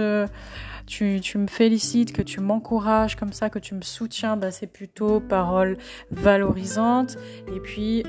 tu, 0.86 1.20
tu, 1.22 1.38
me 1.38 1.46
félicites, 1.46 2.12
que 2.12 2.20
tu 2.20 2.40
m'encourages 2.40 3.16
comme 3.16 3.32
ça, 3.32 3.48
que 3.48 3.58
tu 3.58 3.74
me 3.74 3.80
soutiens, 3.80 4.36
bah, 4.36 4.50
c'est 4.50 4.66
plutôt 4.66 5.20
parole 5.20 5.78
valorisante. 6.10 7.16
Et 7.54 7.60
puis, 7.60 8.04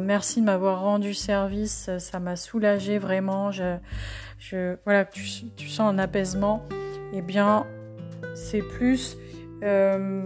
merci 0.00 0.40
de 0.40 0.46
m'avoir 0.46 0.80
rendu 0.80 1.14
service, 1.14 1.88
ça 1.98 2.18
m'a 2.18 2.34
soulagé 2.34 2.98
vraiment. 2.98 3.50
Voilà, 4.84 5.04
tu, 5.04 5.22
tu 5.54 5.68
sens 5.68 5.92
un 5.92 5.98
apaisement. 6.00 6.64
Eh 7.12 7.22
bien, 7.22 7.64
c'est 8.34 8.62
plus 8.62 9.16
euh, 9.62 10.22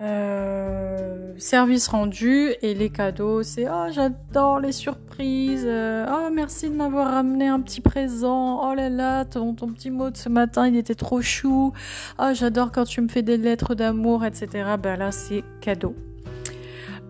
euh, 0.00 1.34
service 1.38 1.88
rendu 1.88 2.52
et 2.62 2.74
les 2.74 2.90
cadeaux, 2.90 3.42
c'est 3.42 3.66
oh 3.68 3.86
j'adore 3.90 4.60
les 4.60 4.70
surprises, 4.70 5.64
euh, 5.66 6.06
oh 6.08 6.30
merci 6.32 6.70
de 6.70 6.74
m'avoir 6.76 7.10
ramené 7.10 7.48
un 7.48 7.60
petit 7.60 7.80
présent, 7.80 8.70
oh 8.70 8.74
là 8.74 8.90
là 8.90 9.24
ton, 9.24 9.54
ton 9.54 9.66
petit 9.72 9.90
mot 9.90 10.10
de 10.10 10.16
ce 10.16 10.28
matin 10.28 10.68
il 10.68 10.76
était 10.76 10.94
trop 10.94 11.20
chou, 11.20 11.72
oh 12.20 12.30
j'adore 12.32 12.70
quand 12.70 12.84
tu 12.84 13.00
me 13.00 13.08
fais 13.08 13.22
des 13.22 13.36
lettres 13.36 13.74
d'amour, 13.74 14.24
etc. 14.24 14.76
Ben 14.80 14.96
là 14.96 15.10
c'est 15.10 15.42
cadeau. 15.60 15.96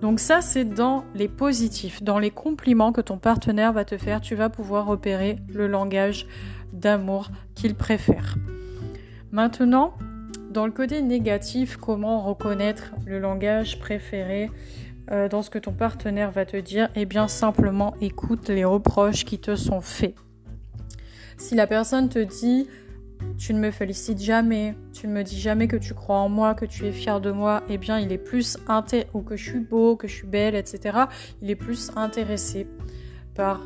Donc 0.00 0.18
ça 0.18 0.40
c'est 0.40 0.64
dans 0.64 1.04
les 1.14 1.28
positifs, 1.28 2.02
dans 2.02 2.18
les 2.18 2.30
compliments 2.30 2.92
que 2.92 3.02
ton 3.02 3.18
partenaire 3.18 3.74
va 3.74 3.84
te 3.84 3.98
faire, 3.98 4.22
tu 4.22 4.34
vas 4.34 4.48
pouvoir 4.48 4.86
repérer 4.86 5.40
le 5.52 5.66
langage 5.66 6.26
d'amour 6.72 7.28
qu'il 7.54 7.74
préfère. 7.74 8.36
Maintenant, 9.30 9.94
dans 10.50 10.64
le 10.64 10.72
côté 10.72 11.02
négatif, 11.02 11.76
comment 11.76 12.22
reconnaître 12.22 12.94
le 13.06 13.18
langage 13.18 13.78
préféré 13.78 14.50
euh, 15.10 15.28
dans 15.28 15.42
ce 15.42 15.50
que 15.50 15.58
ton 15.58 15.72
partenaire 15.72 16.30
va 16.30 16.46
te 16.46 16.56
dire? 16.56 16.88
Eh 16.94 17.04
bien, 17.04 17.28
simplement 17.28 17.94
écoute 18.00 18.48
les 18.48 18.64
reproches 18.64 19.24
qui 19.24 19.38
te 19.38 19.56
sont 19.56 19.80
faits. 19.80 20.14
Si 21.36 21.54
la 21.54 21.66
personne 21.66 22.08
te 22.08 22.18
dit 22.18 22.66
tu 23.36 23.54
ne 23.54 23.58
me 23.58 23.70
félicites 23.70 24.20
jamais, 24.20 24.74
tu 24.92 25.06
ne 25.06 25.12
me 25.12 25.22
dis 25.22 25.38
jamais 25.38 25.68
que 25.68 25.76
tu 25.76 25.94
crois 25.94 26.18
en 26.18 26.28
moi, 26.28 26.54
que 26.54 26.64
tu 26.64 26.86
es 26.86 26.92
fier 26.92 27.20
de 27.20 27.30
moi, 27.30 27.62
eh 27.68 27.78
bien 27.78 27.98
il 27.98 28.12
est 28.12 28.18
plus 28.18 28.58
intéressé, 28.68 29.08
ou 29.14 29.22
que 29.22 29.36
je 29.36 29.50
suis 29.50 29.60
beau, 29.60 29.96
que 29.96 30.08
je 30.08 30.14
suis 30.14 30.26
belle, 30.26 30.54
etc. 30.54 30.98
Il 31.42 31.50
est 31.50 31.56
plus 31.56 31.90
intéressé 31.96 32.66
par 33.34 33.60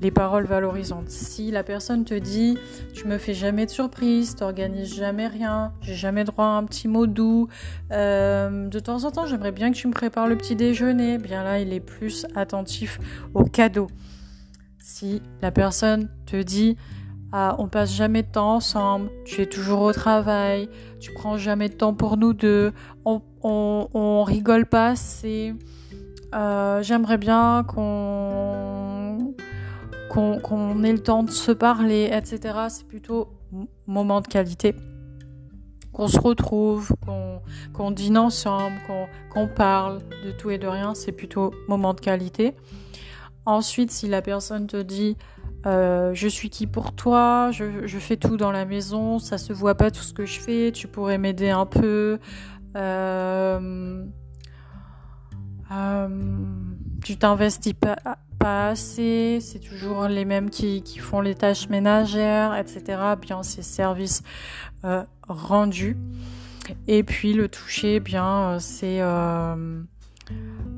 les 0.00 0.10
paroles 0.10 0.46
valorisantes. 0.46 1.10
Si 1.10 1.50
la 1.50 1.62
personne 1.62 2.04
te 2.04 2.14
dit 2.14 2.56
tu 2.94 3.06
me 3.06 3.18
fais 3.18 3.34
jamais 3.34 3.66
de 3.66 3.70
surprise, 3.70 4.34
t'organises 4.34 4.94
jamais 4.94 5.26
rien, 5.26 5.72
j'ai 5.80 5.94
jamais 5.94 6.24
droit 6.24 6.46
à 6.46 6.48
un 6.48 6.64
petit 6.64 6.88
mot 6.88 7.06
doux, 7.06 7.48
euh, 7.92 8.68
de 8.68 8.78
temps 8.78 9.04
en 9.04 9.10
temps 9.10 9.26
j'aimerais 9.26 9.52
bien 9.52 9.70
que 9.70 9.76
tu 9.76 9.86
me 9.88 9.92
prépares 9.92 10.26
le 10.26 10.36
petit 10.36 10.56
déjeuner, 10.56 11.18
bien 11.18 11.44
là 11.44 11.60
il 11.60 11.72
est 11.72 11.80
plus 11.80 12.26
attentif 12.34 12.98
au 13.34 13.44
cadeau. 13.44 13.88
Si 14.78 15.22
la 15.42 15.50
personne 15.50 16.08
te 16.26 16.40
dit 16.42 16.76
ah, 17.32 17.54
on 17.58 17.68
passe 17.68 17.94
jamais 17.94 18.22
de 18.22 18.28
temps 18.28 18.56
ensemble, 18.56 19.08
tu 19.24 19.42
es 19.42 19.46
toujours 19.46 19.82
au 19.82 19.92
travail, 19.92 20.68
tu 20.98 21.12
prends 21.12 21.36
jamais 21.36 21.68
de 21.68 21.74
temps 21.74 21.94
pour 21.94 22.16
nous 22.16 22.32
deux, 22.32 22.72
on, 23.04 23.22
on, 23.42 24.24
rigole 24.24 24.66
pas 24.66 24.88
assez, 24.88 25.54
euh, 26.34 26.82
j'aimerais 26.82 27.18
bien 27.18 27.64
qu'on 27.68 28.79
qu'on 30.10 30.84
ait 30.84 30.92
le 30.92 31.02
temps 31.02 31.22
de 31.22 31.30
se 31.30 31.52
parler, 31.52 32.10
etc. 32.12 32.58
C'est 32.68 32.86
plutôt 32.86 33.28
moment 33.86 34.20
de 34.20 34.26
qualité. 34.26 34.74
Qu'on 35.92 36.08
se 36.08 36.20
retrouve, 36.20 36.92
qu'on 37.72 37.90
dîne 37.90 38.18
ensemble, 38.18 38.76
qu'on 39.32 39.48
parle 39.48 40.00
de 40.24 40.32
tout 40.32 40.50
et 40.50 40.58
de 40.58 40.66
rien, 40.66 40.94
c'est 40.94 41.12
plutôt 41.12 41.52
moment 41.68 41.94
de 41.94 42.00
qualité. 42.00 42.54
Ensuite, 43.46 43.90
si 43.90 44.06
la 44.06 44.22
personne 44.22 44.66
te 44.66 44.80
dit 44.80 45.16
euh, 45.66 46.12
je 46.14 46.26
suis 46.28 46.48
qui 46.48 46.66
pour 46.66 46.92
toi, 46.92 47.50
je, 47.52 47.98
fais 47.98 48.16
tout 48.16 48.36
dans 48.36 48.50
la 48.50 48.64
maison, 48.64 49.18
ça 49.18 49.36
se 49.36 49.52
voit 49.52 49.74
pas 49.74 49.90
tout 49.90 50.02
ce 50.02 50.14
que 50.14 50.24
je 50.24 50.40
fais, 50.40 50.72
tu 50.72 50.88
pourrais 50.88 51.18
m'aider 51.18 51.50
un 51.50 51.66
peu. 51.66 52.18
Euh, 52.76 54.04
euh, 55.72 56.08
tu 57.04 57.16
t'investis 57.16 57.74
pas, 57.74 57.96
pas 58.40 58.70
assez, 58.70 59.38
c'est 59.40 59.58
toujours 59.58 60.08
les 60.08 60.24
mêmes 60.24 60.48
qui, 60.48 60.82
font 60.98 61.20
les 61.20 61.34
tâches 61.34 61.68
ménagères, 61.68 62.56
etc. 62.56 62.98
Bien, 63.20 63.42
c'est 63.42 63.62
service 63.62 64.22
euh, 64.84 65.04
rendu. 65.28 65.96
Et 66.88 67.02
puis 67.02 67.34
le 67.34 67.48
toucher, 67.48 68.00
bien, 68.00 68.52
euh, 68.52 68.58
c'est 68.58 69.02
euh, 69.02 69.82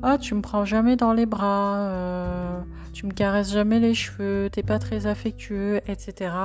ah, 0.01 0.17
tu 0.17 0.35
me 0.35 0.41
prends 0.41 0.65
jamais 0.65 0.97
dans 0.97 1.13
les 1.13 1.25
bras, 1.25 1.77
euh, 1.77 2.61
tu 2.91 3.05
me 3.05 3.11
caresses 3.11 3.53
jamais 3.53 3.79
les 3.79 3.93
cheveux, 3.93 4.49
t'es 4.51 4.63
pas 4.63 4.79
très 4.79 5.07
affectueux, 5.07 5.79
etc. 5.87 6.35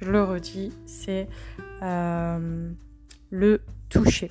Je 0.00 0.10
le 0.10 0.22
redis, 0.22 0.72
c'est 0.86 1.28
le 1.80 3.60
toucher. 3.88 4.30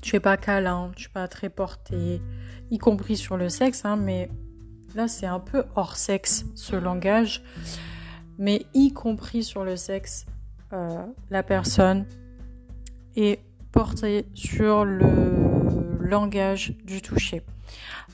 Tu 0.00 0.16
es 0.16 0.20
pas 0.20 0.38
câlin, 0.38 0.90
tu 0.96 1.08
es 1.08 1.12
pas 1.12 1.28
très 1.28 1.50
porté, 1.50 2.22
y 2.70 2.78
compris 2.78 3.16
sur 3.16 3.36
le 3.36 3.50
sexe, 3.50 3.84
hein, 3.84 3.96
mais 3.96 4.30
Là, 4.94 5.08
c'est 5.08 5.26
un 5.26 5.40
peu 5.40 5.64
hors 5.76 5.96
sexe 5.96 6.46
ce 6.54 6.76
langage, 6.76 7.42
mais 8.38 8.66
y 8.74 8.92
compris 8.92 9.44
sur 9.44 9.64
le 9.64 9.76
sexe, 9.76 10.26
euh, 10.72 11.04
la 11.30 11.42
personne 11.42 12.06
est 13.16 13.40
portée 13.72 14.26
sur 14.34 14.84
le 14.84 15.98
langage 16.00 16.72
du 16.84 17.02
toucher. 17.02 17.42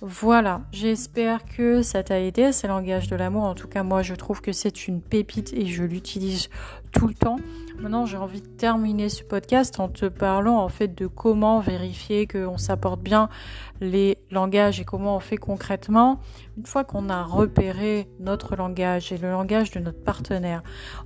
Voilà, 0.00 0.62
j'espère 0.72 1.44
que 1.44 1.82
ça 1.82 2.02
t'a 2.02 2.20
aidé, 2.20 2.52
c'est 2.52 2.66
langage 2.66 3.08
de 3.08 3.16
l'amour. 3.16 3.44
En 3.44 3.54
tout 3.54 3.68
cas, 3.68 3.82
moi, 3.82 4.02
je 4.02 4.14
trouve 4.14 4.40
que 4.40 4.52
c'est 4.52 4.88
une 4.88 5.00
pépite 5.00 5.52
et 5.52 5.66
je 5.66 5.84
l'utilise 5.84 6.48
tout 6.90 7.06
le 7.06 7.14
temps. 7.14 7.36
Maintenant, 7.78 8.06
j'ai 8.06 8.16
envie 8.16 8.40
de 8.40 8.46
terminer 8.46 9.08
ce 9.08 9.24
podcast 9.24 9.80
en 9.80 9.88
te 9.88 10.06
parlant 10.06 10.58
en 10.58 10.68
fait 10.68 10.94
de 10.94 11.06
comment 11.06 11.60
vérifier 11.60 12.26
qu'on 12.26 12.56
s'apporte 12.56 13.00
bien 13.00 13.28
les 13.80 14.16
langages 14.30 14.80
et 14.80 14.84
comment 14.84 15.16
on 15.16 15.20
fait 15.20 15.36
concrètement. 15.36 16.20
Une 16.56 16.66
fois 16.66 16.84
qu'on 16.84 17.08
a 17.10 17.22
repéré 17.22 18.08
notre 18.20 18.56
langage 18.56 19.12
et 19.12 19.18
le 19.18 19.30
langage 19.30 19.72
de 19.72 19.80
notre 19.80 20.02
partenaire, 20.02 20.62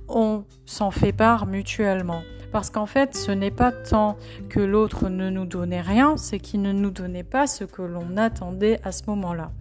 on 0.07 0.45
s'en 0.65 0.91
fait 0.91 1.11
part 1.11 1.47
mutuellement. 1.47 2.21
Parce 2.51 2.71
qu'en 2.71 2.87
fait, 2.87 3.15
ce 3.15 3.31
n'est 3.31 3.51
pas 3.51 3.71
tant 3.71 4.17
que 4.49 4.59
l'autre 4.59 5.07
ne 5.09 5.29
nous 5.29 5.45
donnait 5.45 5.81
rien, 5.81 6.17
c'est 6.17 6.39
qu'il 6.39 6.61
ne 6.61 6.71
nous 6.71 6.89
donnait 6.89 7.23
pas 7.23 7.45
ce 7.45 7.63
que 7.63 7.83
l'on 7.83 8.17
attendait 8.17 8.79
à 8.83 8.91
ce 8.91 9.03
moment-là. 9.07 9.51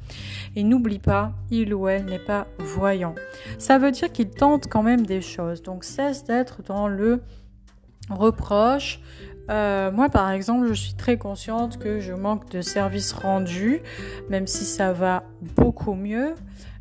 Et 0.56 0.64
n'oublie 0.64 0.98
pas, 0.98 1.32
il 1.50 1.74
ou 1.74 1.88
elle 1.88 2.06
n'est 2.06 2.18
pas 2.18 2.46
voyant. 2.58 3.14
Ça 3.58 3.78
veut 3.78 3.90
dire 3.90 4.10
qu'il 4.10 4.30
tente 4.30 4.68
quand 4.68 4.82
même 4.82 5.04
des 5.04 5.20
choses. 5.20 5.62
Donc 5.62 5.84
cesse 5.84 6.24
d'être 6.24 6.62
dans 6.62 6.88
le 6.88 6.97
reproche. 8.10 9.00
Euh, 9.50 9.90
moi, 9.90 10.08
par 10.08 10.30
exemple, 10.30 10.66
je 10.68 10.74
suis 10.74 10.94
très 10.94 11.16
consciente 11.16 11.78
que 11.78 12.00
je 12.00 12.12
manque 12.12 12.50
de 12.50 12.60
services 12.60 13.12
rendus, 13.12 13.80
même 14.28 14.46
si 14.46 14.64
ça 14.64 14.92
va 14.92 15.24
beaucoup 15.56 15.94
mieux. 15.94 16.34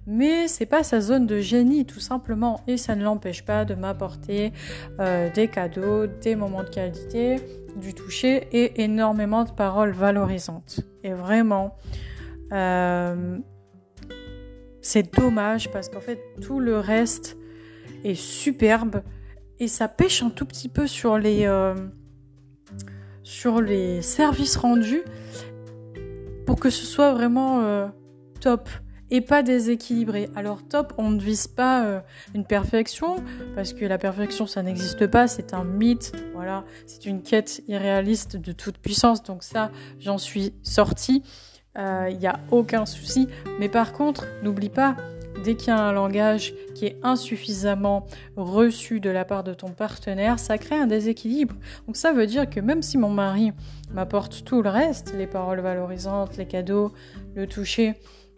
mais 0.10 0.48
c'est 0.48 0.66
pas 0.66 0.84
sa 0.84 1.02
zone 1.02 1.28
de 1.28 1.42
génie 1.42 1.86
tout 1.86 2.00
simplement 2.00 2.62
et 2.66 2.78
ça 2.78 2.96
ne 2.96 3.04
l'empêche 3.04 3.44
pas 3.44 3.66
de 3.66 3.76
m'apporter 3.76 4.54
euh, 5.02 5.30
des 5.34 5.50
cadeaux, 5.50 6.08
des 6.08 6.38
moments 6.38 6.64
de 6.64 6.70
qualité, 6.70 7.42
du 7.76 7.94
toucher 7.94 8.48
et 8.54 8.84
énormément 8.84 9.44
de 9.44 9.52
paroles 9.52 9.92
valorisantes. 9.92 10.80
Et 11.04 11.12
vraiment, 11.12 11.76
euh, 12.54 13.38
c'est 14.82 15.14
dommage 15.14 15.70
parce 15.72 15.90
qu'en 15.90 16.00
fait 16.00 16.22
tout 16.42 16.62
le 16.62 16.80
reste 16.80 17.38
est 18.06 18.16
superbe 18.16 19.02
et 19.60 19.68
ça 19.68 19.88
pêche 19.88 20.24
un 20.24 20.30
tout 20.30 20.46
petit 20.46 20.70
peu 20.70 20.88
sur 20.88 21.18
les 21.18 21.46
euh, 21.46 21.76
services 24.02 24.56
rendus 24.56 25.04
pour 26.46 26.60
que 26.60 26.70
ce 26.70 26.86
soit 26.86 27.14
vraiment 27.14 27.62
euh, 27.62 27.88
top 28.40 28.70
et 29.10 29.22
pas 29.22 29.42
déséquilibré. 29.42 30.30
Alors 30.36 30.68
top, 30.68 30.94
on 30.98 31.10
ne 31.10 31.20
vise 31.20 31.48
pas 31.48 31.86
euh, 31.86 32.00
une 32.36 32.46
perfection 32.46 33.18
parce 33.56 33.74
que 33.74 33.86
la 33.86 33.98
perfection 33.98 34.48
ça 34.48 34.64
n'existe 34.64 35.08
pas, 35.08 35.28
c'est 35.28 35.54
un 35.54 35.64
mythe, 35.64 36.14
voilà, 36.34 36.66
c'est 36.86 37.06
une 37.06 37.22
quête 37.22 37.64
irréaliste 37.68 38.38
de 38.38 38.52
toute 38.52 38.78
puissance. 38.78 39.24
Donc 39.24 39.44
ça, 39.44 39.72
j'en 40.00 40.18
suis 40.18 40.54
sortie. 40.64 41.24
Il 41.80 42.18
n'y 42.18 42.26
a 42.26 42.40
aucun 42.50 42.88
souci. 42.88 43.28
Mais 43.60 43.70
par 43.70 43.94
contre, 43.94 44.26
n'oublie 44.42 44.72
pas, 44.72 44.96
dès 45.44 45.56
qu'il 45.56 45.70
y 45.70 45.72
a 45.72 45.80
un 45.80 45.92
langage 45.92 46.54
qui 46.76 46.86
est 46.86 46.98
insuffisamment 47.04 48.06
reçu 48.36 49.00
de 49.00 49.10
la 49.10 49.26
part 49.26 49.44
de 49.44 49.54
ton 49.54 49.70
partenaire, 49.70 50.40
ça 50.40 50.58
crée 50.58 50.76
un 50.76 50.88
déséquilibre. 50.88 51.56
Donc 51.86 51.96
ça 51.96 52.14
veut 52.14 52.28
dire 52.28 52.50
que 52.50 52.60
même 52.60 52.82
si 52.82 52.98
mon 52.98 53.10
mari 53.10 53.52
m'apporte 53.92 54.44
tout 54.44 54.62
le 54.62 54.70
reste, 54.70 55.14
les 55.18 55.28
paroles 55.28 55.62
valorisantes, 55.62 56.38
les 56.38 56.46
cadeaux, 56.46 56.94
le 57.36 57.48
toucher, 57.48 57.96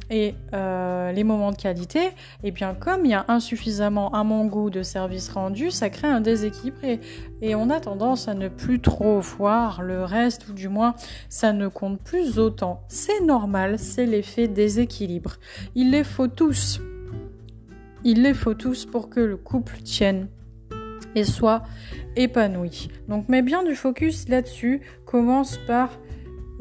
et 0.10 0.36
euh, 0.54 1.12
les 1.12 1.24
moments 1.24 1.52
de 1.52 1.58
qualité, 1.58 2.00
et 2.00 2.12
eh 2.46 2.52
bien 2.52 2.74
comme 2.74 3.06
il 3.06 3.12
y 3.12 3.14
a 3.14 3.26
insuffisamment 3.28 4.14
à 4.14 4.24
mon 4.24 4.46
goût 4.46 4.70
de 4.70 4.82
service 4.82 5.30
rendu, 5.30 5.72
ça 5.72 5.90
crée 5.90 6.08
un 6.08 6.22
déséquilibre 6.22 6.78
et, 7.42 7.56
on 7.56 7.70
a 7.70 7.80
tendance 7.80 8.28
à 8.28 8.34
ne 8.34 8.48
plus 8.48 8.80
trop 8.80 9.20
voir 9.20 9.82
le 9.82 10.04
reste, 10.04 10.50
ou 10.50 10.54
du 10.54 10.70
moins 10.70 10.96
ça 11.30 11.54
ne 11.54 11.68
compte 11.68 12.00
plus 12.02 12.40
autant. 12.40 12.82
C'est 12.88 13.22
normal, 13.22 13.78
c'est 13.80 14.06
l'effet 14.06 14.48
déséquilibre. 14.48 15.36
Il 15.76 15.92
les 15.92 16.04
faut 16.04 16.28
tous. 16.28 16.82
Il 18.04 18.24
les 18.24 18.34
faut 18.34 18.54
tous 18.54 18.86
pour 18.86 19.10
que 19.10 19.20
le 19.20 19.38
couple 19.38 19.78
tienne 19.84 20.28
et 21.16 21.24
soit 21.24 21.64
épanoui. 22.16 22.90
Donc 23.08 23.30
mets 23.30 23.42
bien 23.42 23.64
du 23.64 23.76
focus 23.76 24.28
là-dessus. 24.30 24.82
Commence 25.06 25.58
par 25.68 25.90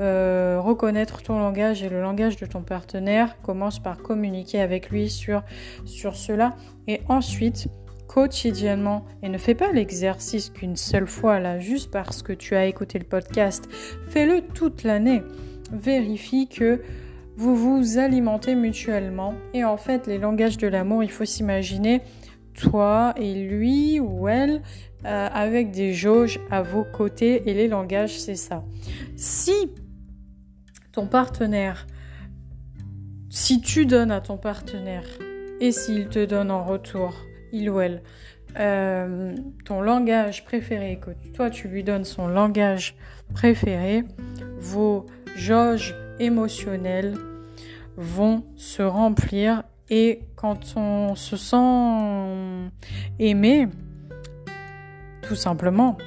euh, 0.00 0.60
reconnaître 0.60 1.22
ton 1.22 1.38
langage 1.38 1.82
et 1.82 1.88
le 1.88 2.00
langage 2.00 2.36
de 2.36 2.46
ton 2.46 2.62
partenaire. 2.62 3.40
Commence 3.42 3.78
par 3.78 3.98
communiquer 3.98 4.60
avec 4.60 4.90
lui 4.90 5.10
sur, 5.10 5.42
sur 5.84 6.16
cela. 6.16 6.54
Et 6.86 7.00
ensuite, 7.08 7.68
quotidiennement, 8.06 9.04
et 9.22 9.28
ne 9.28 9.38
fais 9.38 9.54
pas 9.54 9.72
l'exercice 9.72 10.50
qu'une 10.50 10.76
seule 10.76 11.06
fois 11.06 11.40
là, 11.40 11.58
juste 11.58 11.90
parce 11.90 12.22
que 12.22 12.32
tu 12.32 12.56
as 12.56 12.66
écouté 12.66 12.98
le 12.98 13.04
podcast. 13.04 13.68
Fais-le 14.08 14.42
toute 14.42 14.82
l'année. 14.82 15.22
Vérifie 15.72 16.48
que 16.48 16.80
vous 17.36 17.54
vous 17.54 17.98
alimentez 17.98 18.54
mutuellement. 18.54 19.34
Et 19.54 19.64
en 19.64 19.76
fait, 19.76 20.06
les 20.06 20.18
langages 20.18 20.56
de 20.56 20.66
l'amour, 20.66 21.04
il 21.04 21.10
faut 21.10 21.24
s'imaginer 21.24 22.02
toi 22.54 23.14
et 23.16 23.34
lui 23.34 24.00
ou 24.00 24.28
elle 24.28 24.62
euh, 25.04 25.28
avec 25.32 25.70
des 25.70 25.92
jauges 25.92 26.40
à 26.50 26.62
vos 26.62 26.84
côtés 26.84 27.48
et 27.48 27.54
les 27.54 27.68
langages 27.68 28.18
c'est 28.18 28.34
ça. 28.34 28.64
Si 29.14 29.52
partenaire, 31.06 31.86
si 33.30 33.60
tu 33.60 33.86
donnes 33.86 34.10
à 34.10 34.20
ton 34.20 34.36
partenaire 34.36 35.04
et 35.60 35.72
s'il 35.72 36.08
te 36.08 36.24
donne 36.24 36.50
en 36.50 36.64
retour, 36.64 37.14
il 37.52 37.70
ou 37.70 37.80
elle, 37.80 38.02
euh, 38.58 39.34
ton 39.64 39.80
langage 39.80 40.44
préféré, 40.44 40.98
que 41.00 41.10
toi 41.34 41.50
tu 41.50 41.68
lui 41.68 41.84
donnes 41.84 42.04
son 42.04 42.26
langage 42.26 42.96
préféré, 43.34 44.04
vos 44.58 45.06
jauges 45.36 45.94
émotionnelles 46.18 47.14
vont 47.96 48.44
se 48.56 48.82
remplir 48.82 49.62
et 49.90 50.20
quand 50.36 50.74
on 50.76 51.14
se 51.14 51.36
sent 51.36 52.70
aimé, 53.18 53.68
tout 55.22 55.36
simplement, 55.36 55.98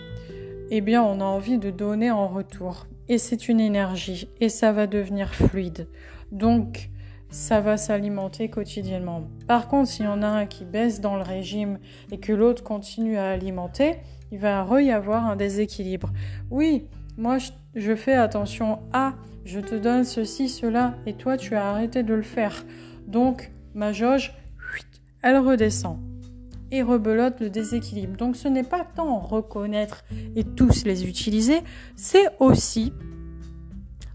eh 0.69 0.81
bien 0.81 1.03
on 1.03 1.19
a 1.19 1.25
envie 1.25 1.57
de 1.57 1.69
donner 1.69 2.11
en 2.11 2.27
retour 2.27 2.87
et 3.11 3.17
c'est 3.17 3.49
une 3.49 3.59
énergie 3.59 4.29
et 4.39 4.47
ça 4.47 4.71
va 4.71 4.87
devenir 4.87 5.35
fluide. 5.35 5.89
Donc 6.31 6.89
ça 7.29 7.59
va 7.59 7.75
s'alimenter 7.75 8.49
quotidiennement. 8.49 9.27
Par 9.47 9.67
contre, 9.67 9.89
s'il 9.89 10.05
y 10.05 10.07
en 10.07 10.23
a 10.23 10.27
un 10.27 10.45
qui 10.45 10.63
baisse 10.63 11.01
dans 11.01 11.17
le 11.17 11.21
régime 11.21 11.77
et 12.09 12.21
que 12.21 12.31
l'autre 12.31 12.63
continue 12.63 13.17
à 13.17 13.31
alimenter, 13.31 13.97
il 14.31 14.39
va 14.39 14.65
y 14.81 14.91
avoir 14.91 15.25
un 15.25 15.35
déséquilibre. 15.35 16.09
Oui, 16.49 16.87
moi 17.17 17.37
je 17.75 17.95
fais 17.97 18.13
attention 18.13 18.79
à, 18.93 19.15
je 19.43 19.59
te 19.59 19.75
donne 19.75 20.05
ceci, 20.05 20.47
cela, 20.47 20.95
et 21.05 21.13
toi 21.13 21.35
tu 21.35 21.53
as 21.55 21.69
arrêté 21.69 22.03
de 22.03 22.13
le 22.13 22.23
faire. 22.23 22.65
Donc 23.07 23.51
ma 23.73 23.91
jauge, 23.91 24.33
elle 25.21 25.37
redescend 25.37 26.10
et 26.71 26.81
rebelote 26.81 27.39
le 27.39 27.49
déséquilibre. 27.49 28.17
Donc 28.17 28.35
ce 28.35 28.47
n'est 28.47 28.63
pas 28.63 28.85
tant 28.95 29.19
reconnaître 29.19 30.03
et 30.35 30.43
tous 30.43 30.85
les 30.85 31.07
utiliser, 31.07 31.61
c'est 31.95 32.29
aussi 32.39 32.93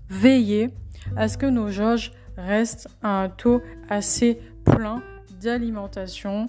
veiller 0.08 0.70
à 1.16 1.28
ce 1.28 1.38
que 1.38 1.46
nos 1.46 1.70
jauges 1.70 2.12
restent 2.36 2.88
à 3.02 3.22
un 3.22 3.28
taux 3.28 3.62
assez 3.88 4.38
plein 4.64 5.02
d'alimentation 5.40 6.46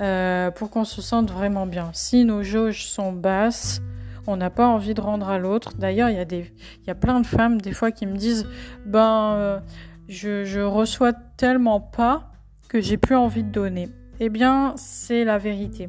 euh, 0.00 0.50
pour 0.50 0.70
qu'on 0.70 0.84
se 0.84 1.02
sente 1.02 1.30
vraiment 1.30 1.66
bien. 1.66 1.90
Si 1.92 2.24
nos 2.24 2.42
jauges 2.42 2.86
sont 2.86 3.12
basses, 3.12 3.80
on 4.26 4.36
n'a 4.36 4.50
pas 4.50 4.66
envie 4.66 4.94
de 4.94 5.00
rendre 5.00 5.28
à 5.28 5.38
l'autre. 5.38 5.74
D'ailleurs, 5.76 6.08
il 6.10 6.16
y, 6.16 6.20
a 6.20 6.42
y 6.86 6.90
a 6.90 6.94
plein 6.94 7.20
de 7.20 7.26
femmes 7.26 7.60
des 7.60 7.72
fois 7.72 7.90
qui 7.90 8.06
me 8.06 8.16
disent, 8.16 8.46
ben, 8.86 9.34
euh, 9.34 9.60
je 10.08 10.60
reçois 10.60 11.12
tellement 11.12 11.80
pas 11.80 12.30
que 12.68 12.80
j'ai 12.80 12.96
plus 12.96 13.16
envie 13.16 13.42
de 13.42 13.50
donner. 13.50 13.88
Eh 14.24 14.28
bien, 14.28 14.74
c'est 14.76 15.24
la 15.24 15.36
vérité. 15.36 15.88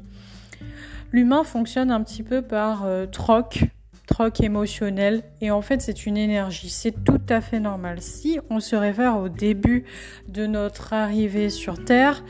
L'humain 1.12 1.44
fonctionne 1.44 1.92
un 1.92 2.02
petit 2.02 2.24
peu 2.24 2.42
par 2.42 2.84
euh, 2.84 3.06
troc, 3.06 3.66
troc 4.08 4.42
émotionnel, 4.42 5.22
et 5.40 5.52
en 5.52 5.62
fait, 5.62 5.84
c'est 5.84 6.08
une 6.08 6.18
énergie. 6.18 6.72
C'est 6.72 7.04
tout 7.04 7.22
à 7.30 7.42
fait 7.42 7.60
normal. 7.60 8.02
Si 8.02 8.40
on 8.50 8.60
se 8.60 8.76
réfère 8.76 9.20
au 9.20 9.30
début 9.30 9.84
de 10.28 10.48
notre 10.48 10.94
arrivée 10.94 11.52
sur 11.52 11.86
Terre, 11.86 12.24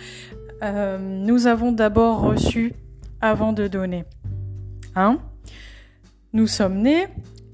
euh, 0.61 0.97
nous 0.97 1.47
avons 1.47 1.71
d'abord 1.71 2.19
reçu 2.19 2.73
avant 3.21 3.53
de 3.53 3.69
donner. 3.69 4.03
Hein? 4.97 5.19
Nous 6.33 6.47
sommes 6.47 6.79
nés 6.79 7.07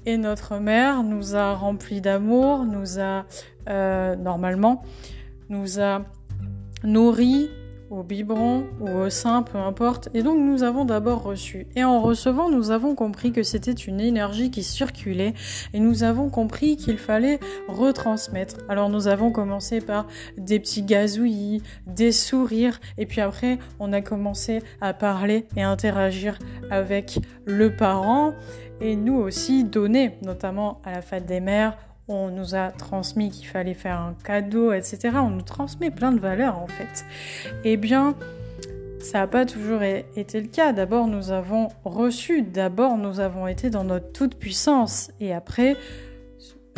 et 0.06 0.16
notre 0.16 0.58
mère 0.58 1.04
nous 1.04 1.36
a 1.36 1.54
remplis 1.54 2.00
d'amour, 2.00 2.64
nous 2.64 2.98
a 2.98 3.26
euh, 3.68 4.16
normalement 4.16 4.82
nous 5.50 5.78
a 5.78 6.02
nourris 6.82 7.48
au 7.90 8.02
biberon 8.02 8.66
ou 8.80 8.88
au 8.88 9.10
sein, 9.10 9.42
peu 9.42 9.58
importe. 9.58 10.08
Et 10.14 10.22
donc 10.22 10.38
nous 10.38 10.62
avons 10.62 10.84
d'abord 10.84 11.22
reçu. 11.22 11.66
Et 11.76 11.84
en 11.84 12.00
recevant, 12.00 12.48
nous 12.48 12.70
avons 12.70 12.94
compris 12.94 13.32
que 13.32 13.42
c'était 13.42 13.72
une 13.72 14.00
énergie 14.00 14.50
qui 14.50 14.62
circulait 14.62 15.34
et 15.74 15.80
nous 15.80 16.04
avons 16.04 16.30
compris 16.30 16.76
qu'il 16.76 16.98
fallait 16.98 17.40
retransmettre. 17.68 18.56
Alors 18.68 18.88
nous 18.88 19.08
avons 19.08 19.32
commencé 19.32 19.80
par 19.80 20.06
des 20.38 20.60
petits 20.60 20.82
gazouillis, 20.82 21.62
des 21.86 22.12
sourires 22.12 22.80
et 22.96 23.06
puis 23.06 23.20
après 23.20 23.58
on 23.78 23.92
a 23.92 24.00
commencé 24.00 24.62
à 24.80 24.94
parler 24.94 25.46
et 25.56 25.62
interagir 25.62 26.38
avec 26.70 27.18
le 27.44 27.74
parent 27.74 28.34
et 28.80 28.96
nous 28.96 29.16
aussi 29.16 29.64
donner, 29.64 30.16
notamment 30.22 30.80
à 30.84 30.92
la 30.92 31.02
fête 31.02 31.26
des 31.26 31.40
mères 31.40 31.76
on 32.10 32.30
nous 32.30 32.54
a 32.54 32.70
transmis 32.70 33.30
qu'il 33.30 33.46
fallait 33.46 33.74
faire 33.74 34.00
un 34.00 34.14
cadeau, 34.24 34.72
etc. 34.72 35.10
On 35.14 35.30
nous 35.30 35.42
transmet 35.42 35.90
plein 35.90 36.12
de 36.12 36.20
valeurs 36.20 36.58
en 36.58 36.66
fait. 36.66 37.04
Eh 37.64 37.76
bien, 37.76 38.14
ça 38.98 39.20
n'a 39.20 39.26
pas 39.26 39.46
toujours 39.46 39.82
été 39.82 40.40
le 40.40 40.48
cas. 40.48 40.72
D'abord, 40.72 41.06
nous 41.06 41.30
avons 41.30 41.68
reçu, 41.84 42.42
d'abord, 42.42 42.96
nous 42.96 43.20
avons 43.20 43.46
été 43.46 43.70
dans 43.70 43.84
notre 43.84 44.12
toute 44.12 44.34
puissance. 44.34 45.10
Et 45.20 45.32
après, 45.32 45.76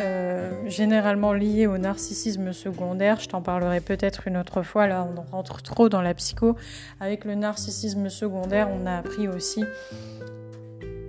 euh, 0.01 0.51
généralement 0.67 1.33
lié 1.33 1.67
au 1.67 1.77
narcissisme 1.77 2.53
secondaire, 2.53 3.19
je 3.19 3.29
t'en 3.29 3.41
parlerai 3.41 3.79
peut-être 3.79 4.27
une 4.27 4.37
autre 4.37 4.63
fois, 4.63 4.87
là 4.87 5.07
on 5.15 5.21
rentre 5.31 5.61
trop 5.61 5.89
dans 5.89 6.01
la 6.01 6.13
psycho. 6.13 6.55
Avec 6.99 7.25
le 7.25 7.35
narcissisme 7.35 8.09
secondaire, 8.09 8.69
on 8.71 8.85
a 8.85 8.97
appris 8.97 9.27
aussi 9.27 9.63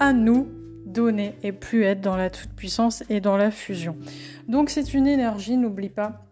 à 0.00 0.12
nous 0.12 0.48
donner 0.94 1.35
et 1.42 1.52
plus 1.52 1.83
être 1.83 2.00
dans 2.00 2.16
la 2.16 2.30
toute-puissance 2.30 3.02
et 3.11 3.20
dans 3.20 3.37
la 3.37 3.50
fusion. 3.50 3.96
Donc 4.48 4.70
c'est 4.70 4.94
une 4.94 5.07
énergie, 5.07 5.57
n'oublie 5.57 5.90
pas. 5.90 6.22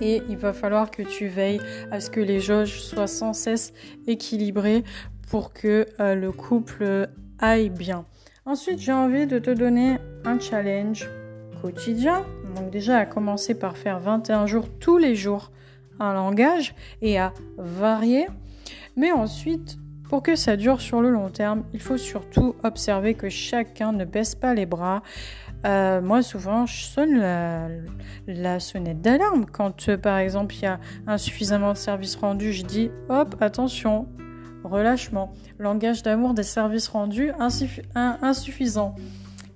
Et 0.00 0.22
il 0.28 0.36
va 0.36 0.52
falloir 0.52 0.90
que 0.90 1.02
tu 1.02 1.26
veilles 1.28 1.60
à 1.90 2.00
ce 2.00 2.10
que 2.10 2.20
les 2.20 2.40
jauges 2.40 2.80
soient 2.80 3.06
sans 3.06 3.32
cesse 3.32 3.72
équilibrées 4.06 4.84
pour 5.28 5.52
que 5.52 5.86
euh, 6.00 6.14
le 6.14 6.32
couple 6.32 7.08
aille 7.38 7.70
bien. 7.70 8.04
Ensuite, 8.44 8.78
j'ai 8.80 8.92
envie 8.92 9.26
de 9.26 9.38
te 9.38 9.50
donner 9.50 9.98
un 10.24 10.38
challenge 10.38 11.08
quotidien. 11.60 12.24
Donc 12.54 12.70
déjà, 12.70 12.98
à 12.98 13.06
commencer 13.06 13.58
par 13.58 13.76
faire 13.76 13.98
21 13.98 14.46
jours 14.46 14.68
tous 14.78 14.98
les 14.98 15.14
jours 15.14 15.50
un 15.98 16.14
langage 16.14 16.74
et 17.02 17.18
à 17.18 17.32
varier. 17.56 18.26
Mais 18.96 19.12
ensuite, 19.12 19.78
pour 20.08 20.22
que 20.22 20.36
ça 20.36 20.56
dure 20.56 20.80
sur 20.80 21.00
le 21.00 21.10
long 21.10 21.30
terme, 21.30 21.64
il 21.72 21.80
faut 21.80 21.96
surtout 21.96 22.54
observer 22.62 23.14
que 23.14 23.28
chacun 23.28 23.92
ne 23.92 24.04
baisse 24.04 24.34
pas 24.34 24.54
les 24.54 24.66
bras. 24.66 25.02
Euh, 25.64 26.00
moi, 26.00 26.22
souvent, 26.22 26.66
je 26.66 26.84
sonne 26.84 27.18
la, 28.26 28.60
sonnette 28.60 29.00
d'alarme. 29.00 29.46
Quand, 29.46 29.88
euh, 29.88 29.96
par 29.96 30.18
exemple, 30.18 30.54
il 30.54 30.62
y 30.62 30.66
a 30.66 30.78
insuffisamment 31.06 31.72
de 31.72 31.78
services 31.78 32.16
rendus, 32.16 32.52
je 32.52 32.64
dis 32.64 32.90
hop, 33.08 33.36
attention, 33.40 34.06
relâchement. 34.62 35.32
Langage 35.58 36.02
d'amour 36.02 36.34
des 36.34 36.42
services 36.42 36.88
rendus 36.88 37.32
insuffisant. 37.94 38.94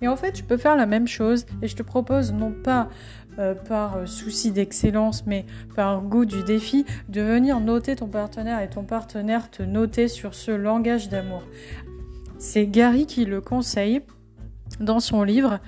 Et 0.03 0.09
en 0.09 0.17
fait, 0.17 0.37
je 0.37 0.45
peux 0.45 0.57
faire 0.57 0.77
la 0.77 0.87
même 0.87 1.07
chose 1.07 1.47
et 1.63 1.69
je 1.69 1.77
te 1.77 1.83
propose 1.83 2.33
non 2.33 2.53
pas 2.53 2.89
euh, 3.39 3.55
par 3.55 3.97
euh, 3.97 4.07
souci 4.07 4.51
d'excellence, 4.51 5.25
mais 5.25 5.47
par 5.77 6.03
goût 6.03 6.25
du 6.25 6.43
défi, 6.43 6.85
de 7.09 7.21
venir 7.21 7.61
noter 7.61 7.97
ton 7.97 8.09
partenaire 8.09 8.61
et 8.61 8.69
ton 8.69 8.83
partenaire 8.83 9.51
te 9.51 9.63
noter 9.63 10.09
sur 10.09 10.35
ce 10.35 10.51
langage 10.51 11.09
d'amour. 11.09 11.43
C'est 12.39 12.67
Gary 12.67 13.07
qui 13.07 13.25
le 13.25 13.41
conseille 13.41 14.03
dans 14.81 15.01
son 15.01 15.23
livre 15.23 15.61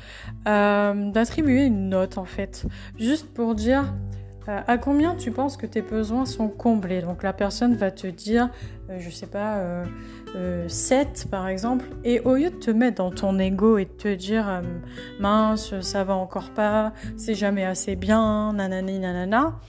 euh, 0.48 1.10
d'attribuer 1.12 1.64
une 1.66 1.88
note 1.88 2.18
en 2.18 2.24
fait, 2.24 2.66
juste 2.98 3.32
pour 3.32 3.54
dire 3.54 3.94
à 4.48 4.76
combien 4.76 5.14
tu 5.14 5.30
penses 5.30 5.56
que 5.56 5.66
tes 5.66 5.82
besoins 5.82 6.26
sont 6.26 6.48
comblés. 6.48 7.00
Donc 7.00 7.22
la 7.22 7.32
personne 7.32 7.76
va 7.76 7.92
te 7.92 8.08
dire, 8.08 8.50
je 8.98 9.08
sais 9.08 9.28
pas, 9.28 9.84
7 10.68 11.24
euh, 11.26 11.30
par 11.30 11.48
exemple, 11.48 11.86
et 12.04 12.20
au 12.20 12.36
lieu 12.36 12.50
de 12.50 12.56
te 12.56 12.70
mettre 12.70 12.98
dans 12.98 13.10
ton 13.10 13.38
ego 13.38 13.78
et 13.78 13.84
de 13.84 13.90
te 13.90 14.14
dire 14.14 14.48
euh, 14.48 14.62
mince, 15.20 15.78
ça 15.80 16.04
va 16.04 16.14
encore 16.14 16.50
pas, 16.50 16.92
c'est 17.16 17.34
jamais 17.34 17.64
assez 17.64 17.96
bien, 17.96 18.52
nanani 18.54 18.98
nanana, 18.98 19.60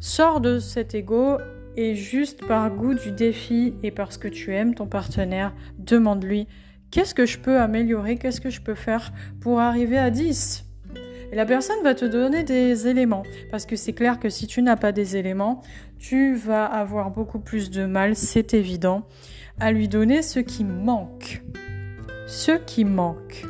sors 0.00 0.40
de 0.40 0.58
cet 0.58 0.94
ego 0.94 1.38
et 1.76 1.94
juste 1.94 2.46
par 2.46 2.70
goût 2.70 2.94
du 2.94 3.10
défi 3.10 3.74
et 3.82 3.90
parce 3.90 4.16
que 4.16 4.28
tu 4.28 4.54
aimes 4.54 4.74
ton 4.74 4.86
partenaire, 4.86 5.52
demande-lui 5.78 6.46
qu'est-ce 6.90 7.14
que 7.14 7.26
je 7.26 7.38
peux 7.38 7.58
améliorer, 7.58 8.16
qu'est-ce 8.16 8.40
que 8.40 8.50
je 8.50 8.60
peux 8.60 8.74
faire 8.74 9.12
pour 9.40 9.60
arriver 9.60 9.98
à 9.98 10.10
10 10.10 10.65
et 11.32 11.36
la 11.36 11.46
personne 11.46 11.82
va 11.82 11.94
te 11.94 12.04
donner 12.04 12.44
des 12.44 12.88
éléments. 12.88 13.24
Parce 13.50 13.66
que 13.66 13.76
c'est 13.76 13.92
clair 13.92 14.18
que 14.18 14.28
si 14.28 14.46
tu 14.46 14.62
n'as 14.62 14.76
pas 14.76 14.92
des 14.92 15.16
éléments, 15.16 15.62
tu 15.98 16.34
vas 16.34 16.66
avoir 16.66 17.10
beaucoup 17.10 17.38
plus 17.38 17.70
de 17.70 17.84
mal, 17.84 18.16
c'est 18.16 18.54
évident 18.54 19.06
à 19.58 19.72
lui 19.72 19.88
donner 19.88 20.22
ce 20.22 20.40
qui 20.40 20.64
manque. 20.64 21.42
Ce 22.26 22.52
qui 22.52 22.84
manque. 22.84 23.46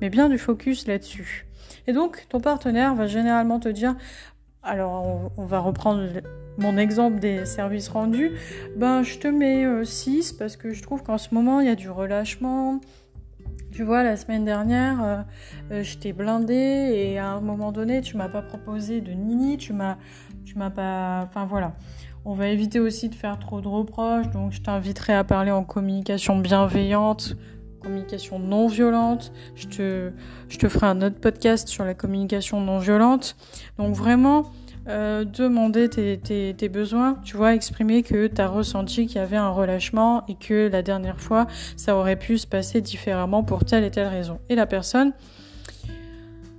Mais 0.00 0.10
bien 0.10 0.28
du 0.28 0.38
focus 0.38 0.86
là-dessus. 0.86 1.46
Et 1.86 1.92
donc, 1.92 2.26
ton 2.28 2.40
partenaire 2.40 2.94
va 2.94 3.06
généralement 3.06 3.58
te 3.58 3.68
dire, 3.68 3.96
alors 4.62 5.30
on, 5.36 5.44
va 5.44 5.58
reprendre 5.58 6.06
mon 6.58 6.78
exemple 6.78 7.18
des 7.18 7.44
services 7.44 7.88
rendus, 7.88 8.32
ben 8.76 9.02
je 9.02 9.18
te 9.18 9.26
mets 9.26 9.66
6 9.84 10.32
euh, 10.32 10.36
parce 10.38 10.56
que 10.56 10.72
je 10.72 10.82
trouve 10.82 11.02
qu'en 11.02 11.18
ce 11.18 11.34
moment 11.34 11.60
il 11.60 11.66
y 11.66 11.70
a 11.70 11.74
du 11.74 11.90
relâchement. 11.90 12.80
Tu 13.72 13.84
vois, 13.84 14.02
la 14.02 14.18
semaine 14.18 14.44
dernière, 14.44 15.02
euh, 15.02 15.22
euh, 15.70 15.82
je 15.82 15.96
t'ai 15.96 16.12
blindé 16.12 16.54
et 16.54 17.18
à 17.18 17.30
un 17.30 17.40
moment 17.40 17.72
donné, 17.72 18.02
tu 18.02 18.18
m'as 18.18 18.28
pas 18.28 18.42
proposé 18.42 19.00
de 19.00 19.12
nini, 19.12 19.56
tu 19.56 19.72
m'as, 19.72 19.96
tu 20.44 20.58
m'as 20.58 20.68
pas, 20.68 21.24
enfin 21.26 21.46
voilà. 21.46 21.72
On 22.26 22.34
va 22.34 22.48
éviter 22.48 22.80
aussi 22.80 23.08
de 23.08 23.14
faire 23.14 23.38
trop 23.38 23.62
de 23.62 23.68
reproches, 23.68 24.28
donc 24.28 24.52
je 24.52 24.60
t'inviterai 24.60 25.14
à 25.14 25.24
parler 25.24 25.50
en 25.50 25.64
communication 25.64 26.38
bienveillante, 26.38 27.34
communication 27.80 28.38
non 28.38 28.68
violente. 28.68 29.32
Je 29.54 29.66
te, 29.68 30.12
je 30.50 30.58
te 30.58 30.68
ferai 30.68 30.88
un 30.88 31.00
autre 31.00 31.18
podcast 31.18 31.66
sur 31.68 31.86
la 31.86 31.94
communication 31.94 32.60
non 32.60 32.78
violente. 32.78 33.36
Donc 33.78 33.94
vraiment, 33.94 34.50
euh, 34.88 35.24
demander 35.24 35.88
tes, 35.88 36.68
besoins, 36.68 37.14
tu 37.22 37.36
vois, 37.36 37.54
exprimer 37.54 38.02
que 38.02 38.26
tu 38.26 38.40
as 38.40 38.48
ressenti 38.48 39.06
qu'il 39.06 39.16
y 39.16 39.20
avait 39.20 39.36
un 39.36 39.50
relâchement 39.50 40.24
et 40.26 40.34
que 40.34 40.68
la 40.68 40.82
dernière 40.82 41.20
fois, 41.20 41.46
ça 41.76 41.96
aurait 41.96 42.16
pu 42.16 42.36
se 42.36 42.48
passer 42.48 42.80
différemment 42.80 43.44
pour 43.44 43.64
telle 43.64 43.84
et 43.84 43.92
telle 43.92 44.08
raison. 44.08 44.40
Et 44.48 44.56
la 44.56 44.66
personne, 44.66 45.12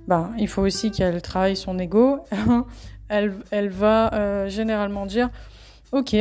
ben, 0.08 0.32
il 0.38 0.48
faut 0.48 0.62
aussi 0.62 0.90
qu'elle 0.90 1.20
travaille 1.20 1.56
son 1.56 1.78
ego. 1.78 2.20
elle, 3.08 3.68
va 3.68 4.14
euh, 4.14 4.48
généralement 4.48 5.04
dire 5.04 5.28
Ok, 5.92 6.16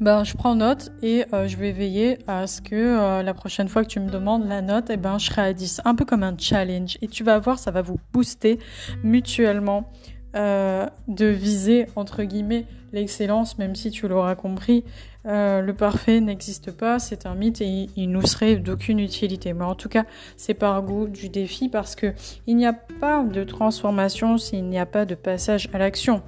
ben, 0.00 0.24
je 0.24 0.34
prends 0.34 0.56
note 0.56 0.90
et 1.02 1.24
euh, 1.32 1.46
je 1.46 1.56
vais 1.56 1.70
veiller 1.70 2.18
à 2.26 2.48
ce 2.48 2.60
que 2.60 3.22
la 3.22 3.32
prochaine 3.32 3.68
fois 3.68 3.84
que 3.84 3.88
tu 3.88 4.00
me 4.00 4.10
demandes 4.10 4.48
la 4.48 4.60
note, 4.60 4.90
eh 4.90 4.96
ben, 4.96 5.18
je 5.18 5.26
serai 5.26 5.42
à 5.42 5.52
10. 5.52 5.82
Un 5.84 5.94
peu 5.94 6.04
comme 6.04 6.24
un 6.24 6.36
challenge. 6.36 6.98
Et 7.00 7.06
tu 7.06 7.22
vas 7.22 7.38
voir, 7.38 7.60
ça 7.60 7.70
va 7.70 7.80
vous 7.80 8.00
booster 8.12 8.58
mutuellement 9.04 9.88
euh, 10.36 10.86
de 11.08 11.26
viser, 11.26 11.86
entre 11.96 12.22
guillemets, 12.22 12.66
l'excellence, 12.92 13.58
même 13.58 13.74
si 13.74 13.90
tu 13.90 14.06
l'auras 14.08 14.34
compris. 14.34 14.84
le 15.24 15.72
parfait 15.72 16.20
n'existe 16.20 16.70
pas, 16.70 16.98
c'est 16.98 17.26
un 17.26 17.34
mythe 17.34 17.60
et 17.60 17.88
il 17.96 18.10
nous 18.10 18.24
serait 18.24 18.56
d'aucune 18.56 19.00
utilité. 19.00 19.52
Mais 19.52 19.64
en 19.64 19.74
tout 19.74 19.88
cas, 19.88 20.04
c'est 20.36 20.54
par 20.54 20.82
goût 20.82 21.08
du 21.08 21.28
défi 21.28 21.68
parce 21.68 21.96
que 21.96 22.12
il 22.46 22.56
n'y 22.56 22.66
a 22.66 22.72
pas 22.72 23.24
de 23.24 23.42
transformation 23.42 24.38
s'il 24.38 24.66
n'y 24.66 24.78
a 24.78 24.86
pas 24.86 25.04
de 25.04 25.16
passage 25.16 25.68
à 25.72 25.78
l'action. 25.78 26.22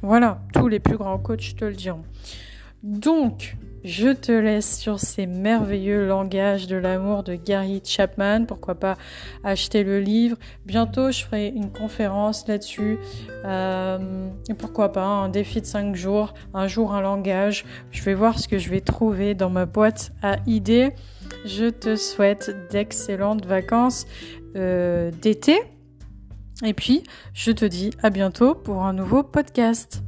Voilà, 0.00 0.40
tous 0.52 0.66
les 0.66 0.80
plus 0.80 0.96
grands 0.96 1.18
coachs 1.18 1.54
te 1.56 1.64
le 1.64 1.74
diront. 1.74 2.04
Donc, 2.82 3.56
je 3.84 4.08
te 4.08 4.32
laisse 4.32 4.78
sur 4.78 5.00
ces 5.00 5.26
merveilleux 5.26 6.06
langages 6.06 6.66
de 6.66 6.76
l'amour 6.76 7.22
de 7.22 7.34
Gary 7.34 7.82
Chapman. 7.84 8.44
Pourquoi 8.46 8.74
pas 8.74 8.96
acheter 9.44 9.82
le 9.82 10.00
livre? 10.00 10.36
Bientôt, 10.64 11.10
je 11.10 11.24
ferai 11.24 11.48
une 11.48 11.72
conférence 11.72 12.46
là-dessus. 12.46 12.98
Euh, 13.44 14.28
et 14.48 14.54
pourquoi 14.54 14.92
pas 14.92 15.04
un 15.04 15.28
défi 15.28 15.60
de 15.60 15.66
5 15.66 15.96
jours, 15.96 16.34
un 16.54 16.68
jour 16.68 16.94
un 16.94 17.00
langage. 17.00 17.64
Je 17.90 18.02
vais 18.02 18.14
voir 18.14 18.38
ce 18.38 18.48
que 18.48 18.58
je 18.58 18.70
vais 18.70 18.80
trouver 18.80 19.34
dans 19.34 19.50
ma 19.50 19.66
boîte 19.66 20.12
à 20.22 20.36
idées. 20.46 20.90
Je 21.44 21.70
te 21.70 21.96
souhaite 21.96 22.54
d'excellentes 22.70 23.46
vacances 23.46 24.06
euh, 24.56 25.10
d'été. 25.22 25.58
Et 26.64 26.74
puis, 26.74 27.02
je 27.34 27.50
te 27.50 27.64
dis 27.64 27.90
à 28.02 28.10
bientôt 28.10 28.54
pour 28.54 28.84
un 28.84 28.92
nouveau 28.92 29.22
podcast. 29.24 30.02